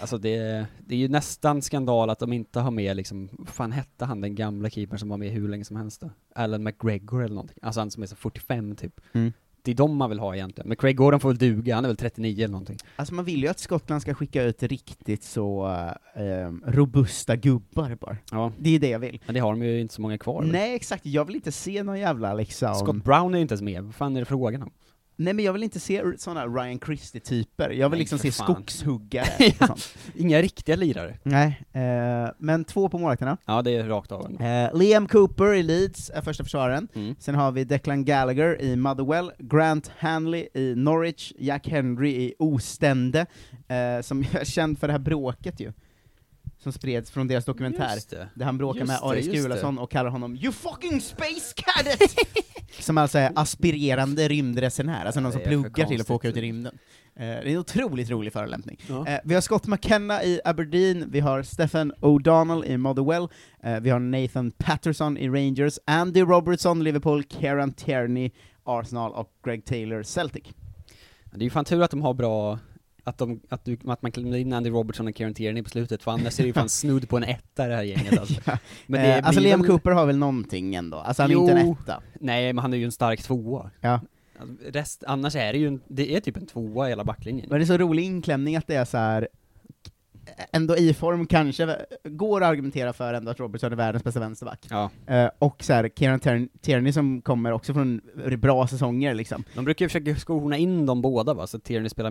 [0.00, 4.04] Alltså det, det är ju nästan skandal att de inte har med liksom, fan hette
[4.04, 6.10] han den gamla keepern som var med hur länge som helst då?
[6.34, 7.58] Alan McGregor eller någonting.
[7.62, 9.00] Alltså han som är så 45 typ.
[9.12, 9.32] Mm.
[9.62, 10.68] Det är de man vill ha egentligen.
[10.68, 12.76] Men Craig Gordon får väl duga, han är väl 39 eller någonting.
[12.96, 15.66] Alltså man vill ju att Skottland ska skicka ut riktigt så
[16.14, 18.16] eh, robusta gubbar bara.
[18.30, 18.52] Ja.
[18.58, 19.20] Det är det jag vill.
[19.26, 20.42] Men det har de ju inte så många kvar.
[20.42, 20.52] väl?
[20.52, 22.74] Nej exakt, jag vill inte se någon jävla liksom...
[22.74, 24.70] Scott Brown är ju inte ens med, vad fan är det frågan om?
[25.16, 28.46] Nej men jag vill inte se såna Ryan Christie-typer, jag vill Nej, liksom se fan.
[28.46, 29.26] skogshuggare
[29.60, 29.76] Ja.
[30.14, 31.18] Inga riktiga lirare.
[31.22, 33.36] Nej, eh, men två på målvakterna.
[33.46, 34.42] Ja det är rakt av.
[34.42, 37.14] Eh, Liam Cooper i Leeds är första försvararen, Mm.
[37.18, 43.26] sen har vi Declan Gallagher i Motherwell, Grant Hanley i Norwich, Jack Henry i Ostende,
[43.68, 45.72] eh, som är känd för det här bråket ju,
[46.64, 47.98] som spreds från deras dokumentär,
[48.34, 52.16] där han bråkar Just med just Skulason och kallar honom 'You fucking space cadet!'
[52.78, 56.40] som alltså är aspirerande rymdresenär, alltså någon som pluggar till att få åka ut i
[56.40, 56.78] rymden.
[57.16, 58.80] Eh, det är en otroligt rolig förolämpning.
[58.88, 59.06] Ja.
[59.06, 63.28] Eh, vi har Scott McKenna i Aberdeen, vi har Stephen O'Donnell i Motherwell,
[63.62, 68.30] eh, vi har Nathan Patterson i Rangers, Andy Robertson, Liverpool, Kieran Tierney,
[68.64, 70.44] Arsenal och Greg Taylor, Celtic.
[71.32, 72.58] Det är ju fan tur att de har bra,
[73.04, 76.02] att, de, att, du, att man klämmer in Andy Robertson och Kieran Tierney på slutet,
[76.02, 78.40] för annars är det ju fan snudd på en etta det här gänget alltså.
[78.44, 78.58] Ja.
[78.86, 81.36] Men eh, det alltså blir Liam väl- Cooper har väl någonting ändå, alltså han är
[81.36, 82.02] inte en etta.
[82.20, 83.70] Nej, men han är ju en stark tvåa.
[83.80, 84.00] Ja.
[84.38, 87.46] Alltså, Rest, annars är det ju en, det är typ en tvåa i hela backlinjen.
[87.50, 89.28] Men det är så rolig inklämning att det är så här
[90.52, 94.66] ändå i form kanske, går att argumentera för ändå att Robertson är världens bästa vänsterback.
[94.70, 94.90] Ja.
[95.06, 98.00] Eh, och så här, Kieran Tiern- Tierney som kommer också från
[98.38, 99.44] bra säsonger liksom.
[99.54, 102.10] De brukar ju försöka skona in dem båda va, så Tierney spelar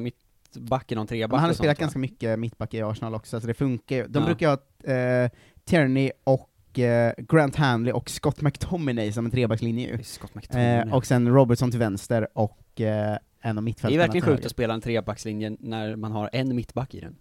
[0.55, 3.47] mittback i någon treback Men han har spelat ganska mycket mittback i Arsenal också, så
[3.47, 4.07] det funkar ju.
[4.07, 4.25] De Ja.
[4.25, 4.57] brukar ha
[4.93, 5.29] eh,
[5.65, 10.59] Tierney och eh, Grant Hanley och Scott McTominay som en trebackslinje ju.
[10.59, 14.45] Eh, och sen Robertson till vänster och eh, en av Det mittfältarna är verkligen sjukt
[14.45, 17.15] att spela en trebackslinje när man har en mittback i den.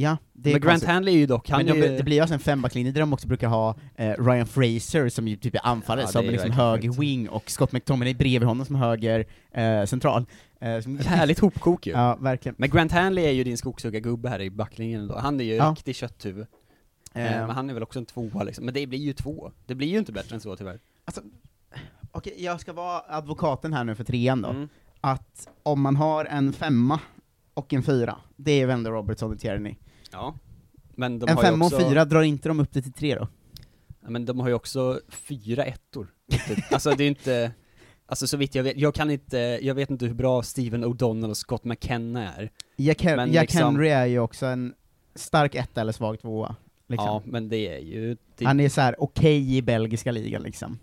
[0.00, 0.88] Ja, det Men Grant konstigt.
[0.90, 3.00] Hanley är ju dock, han Men är det, det blir ju alltså en fembackslinje där
[3.00, 6.26] de också brukar ha eh, Ryan Fraser som ju typ är anfallare, Ja, det som
[6.28, 10.26] är liksom höger wing, och Scott McTominay bredvid honom som höger eh, central.
[10.60, 11.92] Eh, härligt hopkok ju.
[11.96, 12.54] Ja, verkligen.
[12.58, 15.18] Men Grant Hanley är ju din skogshuggargubbe här i backlinjen då.
[15.18, 15.70] Han är ju Ja.
[15.70, 16.46] riktig kötthuvud.
[17.14, 17.40] Eh.
[17.40, 18.64] Eh, men han är väl också en tvåa liksom.
[18.64, 19.52] Men det blir ju två.
[19.66, 20.80] Det blir ju inte bättre än så tyvärr.
[22.12, 24.48] Okej, jag ska vara advokaten här nu för trean då.
[24.48, 24.68] Mm.
[25.00, 27.00] att om man har en femma
[27.54, 29.74] och en fyra, det är väl ändå Robertson och Tierney.
[30.12, 30.34] Ja.
[30.94, 33.14] Men de en har femma också, och fyra, drar inte de upp det till tre
[33.14, 33.28] då?
[34.00, 36.14] Ja, men de har ju också fyra ettor.
[36.70, 37.52] alltså det är inte,
[38.08, 41.30] alltså så vitt jag vet, jag kan inte, jag vet inte hur bra Steven O'Donnell
[41.30, 42.50] och Scott McKenna är.
[42.76, 44.74] Jack, Men Jack liksom- Henry är ju också en
[45.14, 46.56] stark etta eller svag tvåa.
[46.86, 47.06] Liksom.
[47.06, 50.78] Ja, men det är ju, det, Han är så här okej i belgiska ligan liksom.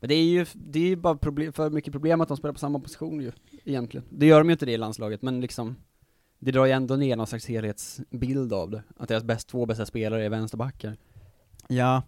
[0.00, 2.52] men det är ju, det är ju bara problem, för mycket problem att de spelar
[2.52, 3.32] på samma position ju,
[3.64, 4.06] egentligen.
[4.10, 5.76] Det gör de ju inte det i landslaget, men liksom,
[6.38, 8.82] det drar ju ändå ner någon slags helhetsbild av det.
[8.96, 10.96] Att deras bäst, två bästa spelare är vänsterbackar.
[11.68, 12.02] Ja.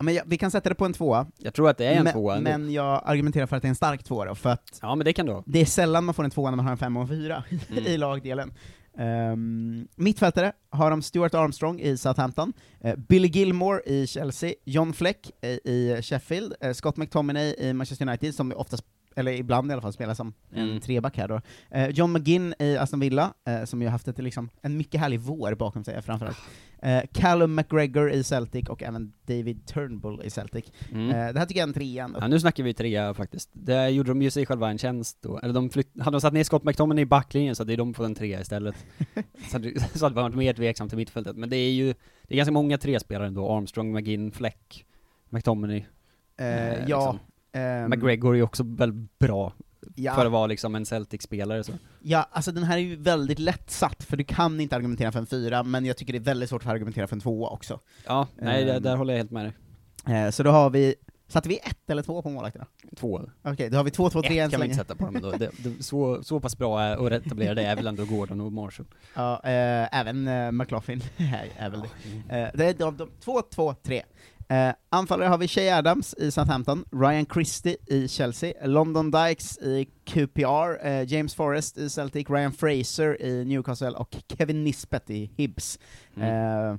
[0.00, 1.26] Men jag, vi kan sätta det på en tvåa.
[1.38, 2.50] Jag tror att det är en men, tvåa ändå.
[2.50, 5.04] Men jag argumenterar för att det är en stark tvåa då, för att Ja men
[5.04, 7.00] det kan du det är sällan man får en tvåa när man har en femma
[7.00, 7.86] och en fyra Mm.
[7.86, 8.52] i lagdelen.
[8.98, 15.30] Um, mittfältare har de Stuart Armstrong i Southampton, eh, Billy Gilmore i Chelsea, John Fleck
[15.42, 18.84] i, i Sheffield, eh, Scott McTominay i Manchester United, som oftast
[19.18, 20.80] eller ibland i alla fall spelar som en Mm.
[20.80, 21.40] treback här då.
[21.70, 25.20] Eh, John McGinn i Aston Villa, eh, som ju haft ett, liksom, en mycket härlig
[25.20, 26.38] vår bakom sig framförallt.
[26.82, 30.64] Eh, Callum McGregor i Celtic och även David Turnbull i Celtic.
[30.92, 31.08] Mm.
[31.10, 32.18] Eh, det här tycker jag är en trea ändå.
[32.20, 33.50] Ja, nu snackar vi trea faktiskt.
[33.52, 35.38] Det gjorde de ju sig själva en tjänst då.
[35.38, 38.06] Eller de flytt, hade de satt ner Scott McTominay i backlinjen så hade de fått
[38.06, 38.74] en trea istället.
[39.50, 41.36] så, hade, så hade det varit mer tveksamt till mittfältet.
[41.36, 41.86] Men det är ju,
[42.28, 43.56] det är ganska många trespelare ändå.
[43.56, 44.84] Armstrong, McGinn, Fleck,
[45.28, 45.78] McTominay.
[45.78, 47.18] Eh, Eh, ja, liksom.
[47.58, 49.52] Ehm, McGregor är också väldigt bra.
[49.94, 50.14] Ja.
[50.14, 51.72] För att vara liksom en Celtic-spelare så.
[52.00, 55.18] Ja, alltså den här är ju väldigt lätt satt, för du kan inte argumentera för
[55.18, 57.80] en fyra, men jag tycker det är väldigt svårt att argumentera för en tvåa också.
[58.06, 58.82] Ja, nej där, Ehm.
[58.82, 60.16] där håller jag helt med dig.
[60.16, 60.94] Eh, så då har vi,
[61.28, 62.66] satte vi ett eller två på målvakterna?
[62.96, 63.22] Två.
[63.42, 65.30] Okej, då har vi två, två, tre än kan vi inte sätta på dem ändå.
[65.30, 68.86] Det, det, så, så pass bra och etablerade är väl ändå Gordon och Marshall.
[69.14, 72.38] Ja, eh, även eh, McLaughlin är är väl det.
[72.38, 74.02] Eh, det är de, de, två, två, tre.
[74.50, 79.88] Eh, anfallare har vi Shay Adams i Southampton, Ryan Christie i Chelsea, London Dykes i
[80.04, 85.78] QPR, eh, James Forrest i Celtic, Ryan Fraser i Newcastle och Kevin Nisbet i Hibs.
[86.16, 86.28] Mm.
[86.28, 86.76] Eh,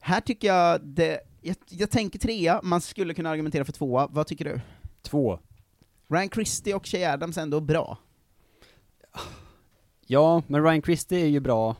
[0.00, 4.26] här tycker jag det, jag, jag tänker trea, man skulle kunna argumentera för tvåa, vad
[4.26, 4.60] tycker du?
[5.02, 5.38] Två.
[6.08, 7.98] Ryan Christie och Shay Adams är ändå bra.
[10.06, 11.76] Ja, men Ryan Christie är ju bra.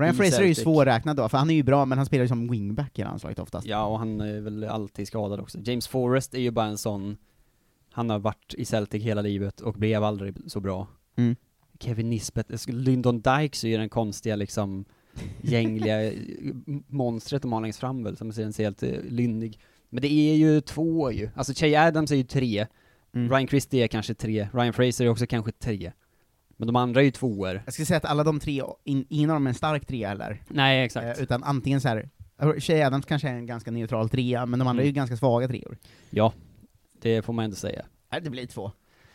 [0.00, 2.28] Ryan Fraser är ju svårräknad då, för han är ju bra, men han spelar ju
[2.28, 3.66] som wingback i landslaget oftast.
[3.66, 5.58] Ja, och han är väl alltid skadad också.
[5.58, 7.16] James Forrest är ju bara en sån,
[7.92, 10.86] han har varit i Celtic hela livet och blev aldrig så bra.
[11.16, 11.36] Mm.
[11.78, 14.84] Kevin Nisbet, Lyndon Dykes är ju den konstiga liksom
[15.42, 16.12] gängliga
[16.86, 19.60] monstret de har längst fram väl, som ser helt eh, lynnig.
[19.88, 22.66] Men det är ju två ju, alltså Shay Adams är ju tre,
[23.14, 23.30] Mm.
[23.30, 25.92] Ryan Christie är kanske tre, Ryan Fraser är också kanske tre.
[26.60, 27.62] Men de andra är ju tvåor.
[27.64, 30.08] Jag skulle säga att alla de tre, in, ingen av dem är en stark trea
[30.08, 30.42] heller.
[30.48, 31.18] Nej, exakt.
[31.18, 32.08] Eh, utan antingen så här.
[32.60, 34.96] Shay Adams kanske är en ganska neutral trea, men de andra är ju Mm.
[34.96, 35.76] ganska svaga treor.
[36.10, 36.32] Ja,
[37.02, 37.82] det får man ändå säga.
[38.12, 38.72] Nej, det blir två.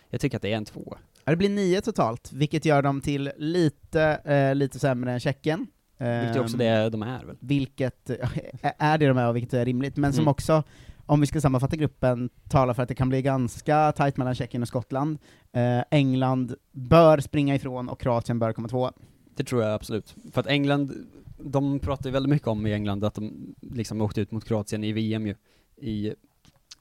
[0.09, 0.97] Jag tycker att det är en tvåa.
[1.23, 5.67] Det blir nio totalt, vilket gör dem till lite, eh, lite sämre än Tjeckien.
[5.97, 7.35] Vilket är också det de är väl.
[7.39, 8.15] Vilket eh,
[8.77, 10.31] är det de är och vilket är rimligt, men som Mm.
[10.31, 10.63] också,
[11.05, 14.61] om vi ska sammanfatta gruppen, talar för att det kan bli ganska tight mellan Tjeckien
[14.61, 15.17] och Skottland.
[15.51, 18.93] Eh, England bör springa ifrån och Kroatien bör komma tvåa.
[19.35, 20.15] Det tror jag absolut.
[20.31, 20.91] För att England,
[21.37, 24.83] de pratar ju väldigt mycket om i England att de liksom åkte ut mot Kroatien
[24.83, 25.35] i VM ju,
[25.77, 26.13] i,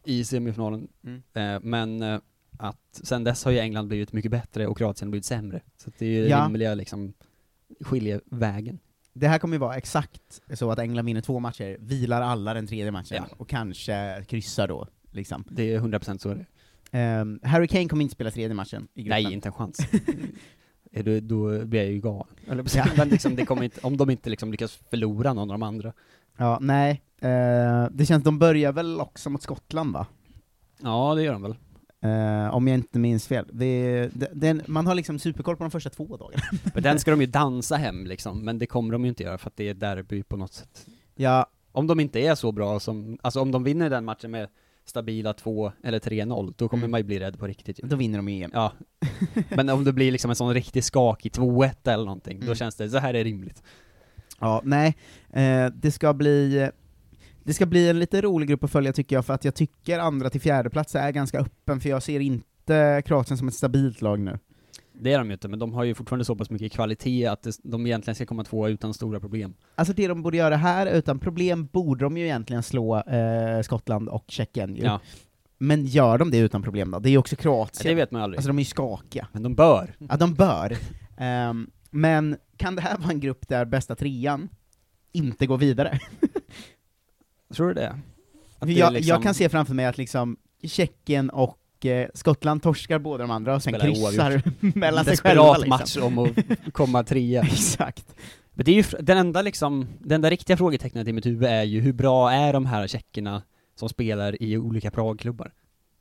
[0.04, 0.88] i semifinalen.
[1.04, 1.22] Mm.
[1.34, 2.20] Eh, men eh,
[2.58, 5.60] att sen dess har ju England blivit mycket bättre och Kroatien blivit sämre.
[5.76, 6.44] Så att det är ju Ja.
[6.44, 7.12] rimliga liksom
[7.80, 8.78] skiljevägen.
[9.14, 12.66] Det här kommer ju vara exakt så att England vinner två matcher, vilar alla den
[12.66, 13.36] tredje matchen, Ja.
[13.36, 15.44] och kanske kryssar då, liksom.
[15.50, 16.46] Det är 100% så det.
[16.90, 19.22] Ehm, Harry Kane kommer inte spela tredje matchen i gruppen.
[19.22, 19.78] Nej, inte en chans.
[21.04, 22.26] Du, då blir jag ju galen.
[22.48, 22.86] Eller, Ja.
[22.96, 25.92] Men liksom, det kommer inte, om de inte liksom lyckas förlora någon av de andra.
[26.36, 27.02] Ja, nej.
[27.20, 30.06] Eh, det känns, de börjar väl också mot Skottland va?
[30.82, 31.54] Ja, det gör de väl.
[32.04, 33.46] Eh, om jag inte minns fel.
[33.52, 36.42] Det, den, man har liksom superkoll på de första två dagarna.
[36.74, 39.38] Men den ska de ju dansa hem liksom, men det kommer de ju inte göra
[39.38, 40.86] för att det är derby på något sätt.
[41.14, 44.48] Ja, Om de inte är så bra som, alltså om de vinner den matchen med
[44.84, 46.90] stabila 2 eller 3-0, då kommer Mm.
[46.90, 47.88] man ju bli rädd på riktigt ju.
[47.88, 48.50] då vinner de EM.
[48.54, 48.72] Ja.
[49.48, 52.54] Men om det blir liksom en sån riktig skakig 2-1 eller någonting, då Mm.
[52.54, 53.62] känns det, så här är rimligt.
[54.40, 54.96] Ja, nej.
[55.32, 56.70] Eh, det ska bli
[57.44, 59.98] det ska bli en lite rolig grupp att följa tycker jag, för att jag tycker
[59.98, 64.02] andra till fjärde plats är ganska öppen, för jag ser inte Kroatien som ett stabilt
[64.02, 64.38] lag nu.
[65.00, 67.42] Det är de ju inte, men de har ju fortfarande så pass mycket kvalitet att
[67.42, 69.54] det, de egentligen ska komma två utan stora problem.
[69.74, 74.08] Alltså det de borde göra här, utan problem, borde de ju egentligen slå eh, Skottland
[74.08, 74.82] och Tjeckien ju.
[74.82, 75.00] Ja.
[75.58, 76.98] Men gör de det utan problem då?
[76.98, 77.90] Det är ju också Kroatien.
[77.90, 78.38] Det vet man aldrig.
[78.38, 79.28] Alltså de är ju skakiga.
[79.32, 79.94] Men de bör.
[79.98, 80.76] Ja, de bör.
[81.18, 84.48] Ehm, men kan det här vara en grupp där bästa trean
[85.12, 86.00] inte går vidare?
[87.54, 87.88] Tror du det?
[88.58, 92.62] Att det jag, liksom- jag kan se framför mig att liksom Tjeckien och eh, Skottland
[92.62, 94.42] torskar båda de andra och sen Spelar kryssar
[94.78, 95.68] mellan sig Desperat själva liksom.
[95.68, 97.42] match om att komma trea.
[97.42, 98.14] Exakt.
[98.56, 101.62] Men det är ju den enda liksom, den enda riktiga frågetecknet i mitt huvud är
[101.62, 103.42] ju hur bra är de här tjeckerna
[103.76, 105.52] som spelar i olika Pragklubbar?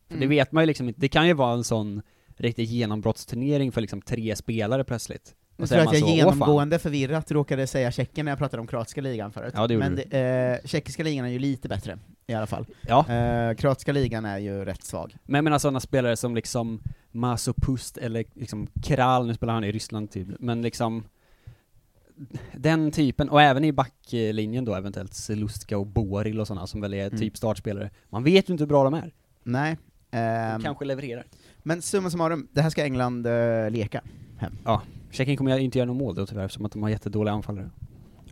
[0.08, 0.30] För det Mm.
[0.30, 2.02] vet man ju liksom inte, det kan ju vara en sån
[2.38, 5.36] riktig genombrottsturnering för liksom tre spelare plötsligt.
[5.58, 9.02] Jag tror att jag så, genomgående förvirrat råkade säga Tjeckien när jag pratade om kroatiska
[9.02, 9.54] ligan förut.
[9.58, 12.66] Ja, det Men det, eh, tjeckiska ligan är ju lite bättre, i alla fall.
[12.82, 13.10] Ja.
[13.14, 15.16] Eh, kroatiska ligan är ju rätt svag.
[15.24, 16.82] Men jag menar sådana spelare som liksom
[17.12, 21.04] Masopust eller liksom Kral, nu spelar han i Ryssland typ, men liksom
[22.52, 26.94] den typen, och även i backlinjen då eventuellt Selustka och Boril och sådana som väl
[26.94, 27.20] är Mm.
[27.20, 27.90] typ startspelare.
[28.10, 29.14] Man vet ju inte hur bra de är.
[29.44, 29.78] Nej.
[30.12, 31.26] De ehm, kanske levererar.
[31.58, 34.02] Men summa summarum, det här ska England eh, leka
[34.38, 34.58] hem.
[34.64, 34.82] Ja,
[35.14, 37.70] Tjeckien kommer ju inte göra något mål då tyvärr eftersom att de har jättedåliga anfallare.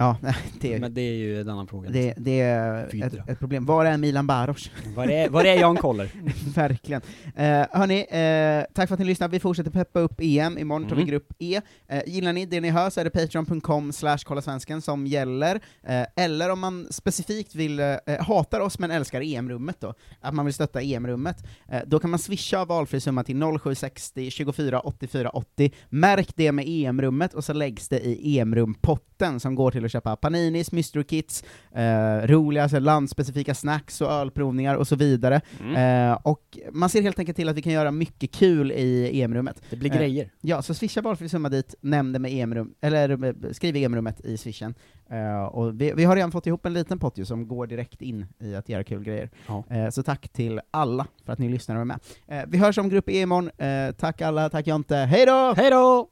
[0.02, 0.18] Ja,
[0.62, 1.90] det, Men det är ju en annan fråga.
[1.90, 3.66] det, det är ett, ett problem.
[3.66, 4.72] Var är Milan Baros?
[4.96, 6.10] Var är, var är Jan Koller?
[6.56, 7.02] Verkligen.
[7.36, 9.32] Eh, hörni, eh, tack för att ni lyssnade.
[9.32, 10.58] Vi fortsätter peppa upp EM.
[10.58, 11.10] Imorgon tar vi Mm.
[11.12, 11.62] grupp E.
[11.88, 15.56] Eh, gillar ni det ni hör så är det patreon.com slash kolla svensken som gäller.
[15.84, 20.46] Eh, eller om man specifikt vill, eh, hatar oss men älskar EM-rummet då, att man
[20.46, 21.38] vill stötta EM-rummet,
[21.72, 25.72] eh, då kan man swisha valfri summa till 0760 24 84 80.
[25.90, 30.16] Märk det med EM-rummet och så läggs det i EM-rumpotten som går till att köpa
[30.16, 31.44] Paninis, Mystery Kits,
[31.76, 35.42] eh, roliga alltså, landspecifika snacks och ölprovningar och så vidare.
[35.60, 36.12] Mm.
[36.12, 39.62] Eh, och man ser helt enkelt till att vi kan göra mycket kul i EM-rummet.
[39.70, 40.32] Det blir Eh, grejer.
[40.42, 44.38] Ja, så swisha valfri summa dit, nämn det med EM-rum, eller eh, skriv EM-rummet i
[44.38, 44.74] swishen.
[45.10, 48.02] Eh, och vi, vi har redan fått ihop en liten pott ju som går direkt
[48.02, 49.30] in i att göra kul grejer.
[49.48, 49.64] Ja.
[49.70, 52.00] Eh, så tack till alla för att ni lyssnar och är med.
[52.28, 55.54] Eh, vi hörs om grupp E imorgon, eh, tack alla, tack Jonte, hej då!
[55.58, 56.10] Hej då!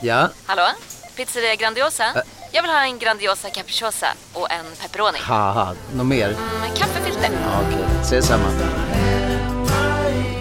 [0.00, 0.62] Ja, Hallå?
[1.16, 2.04] Pizzeria Grandiosa?
[2.52, 5.18] Jag vill ha en Grandiosa capriciosa och en pepperoni.
[5.22, 6.28] haha, något mer?
[6.60, 7.30] Med kaffefilter.
[7.44, 8.44] Ja, Okej, ses samma.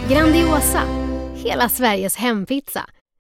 [0.10, 0.82] Grandiosa,
[1.36, 2.86] hela Sveriges hempizza.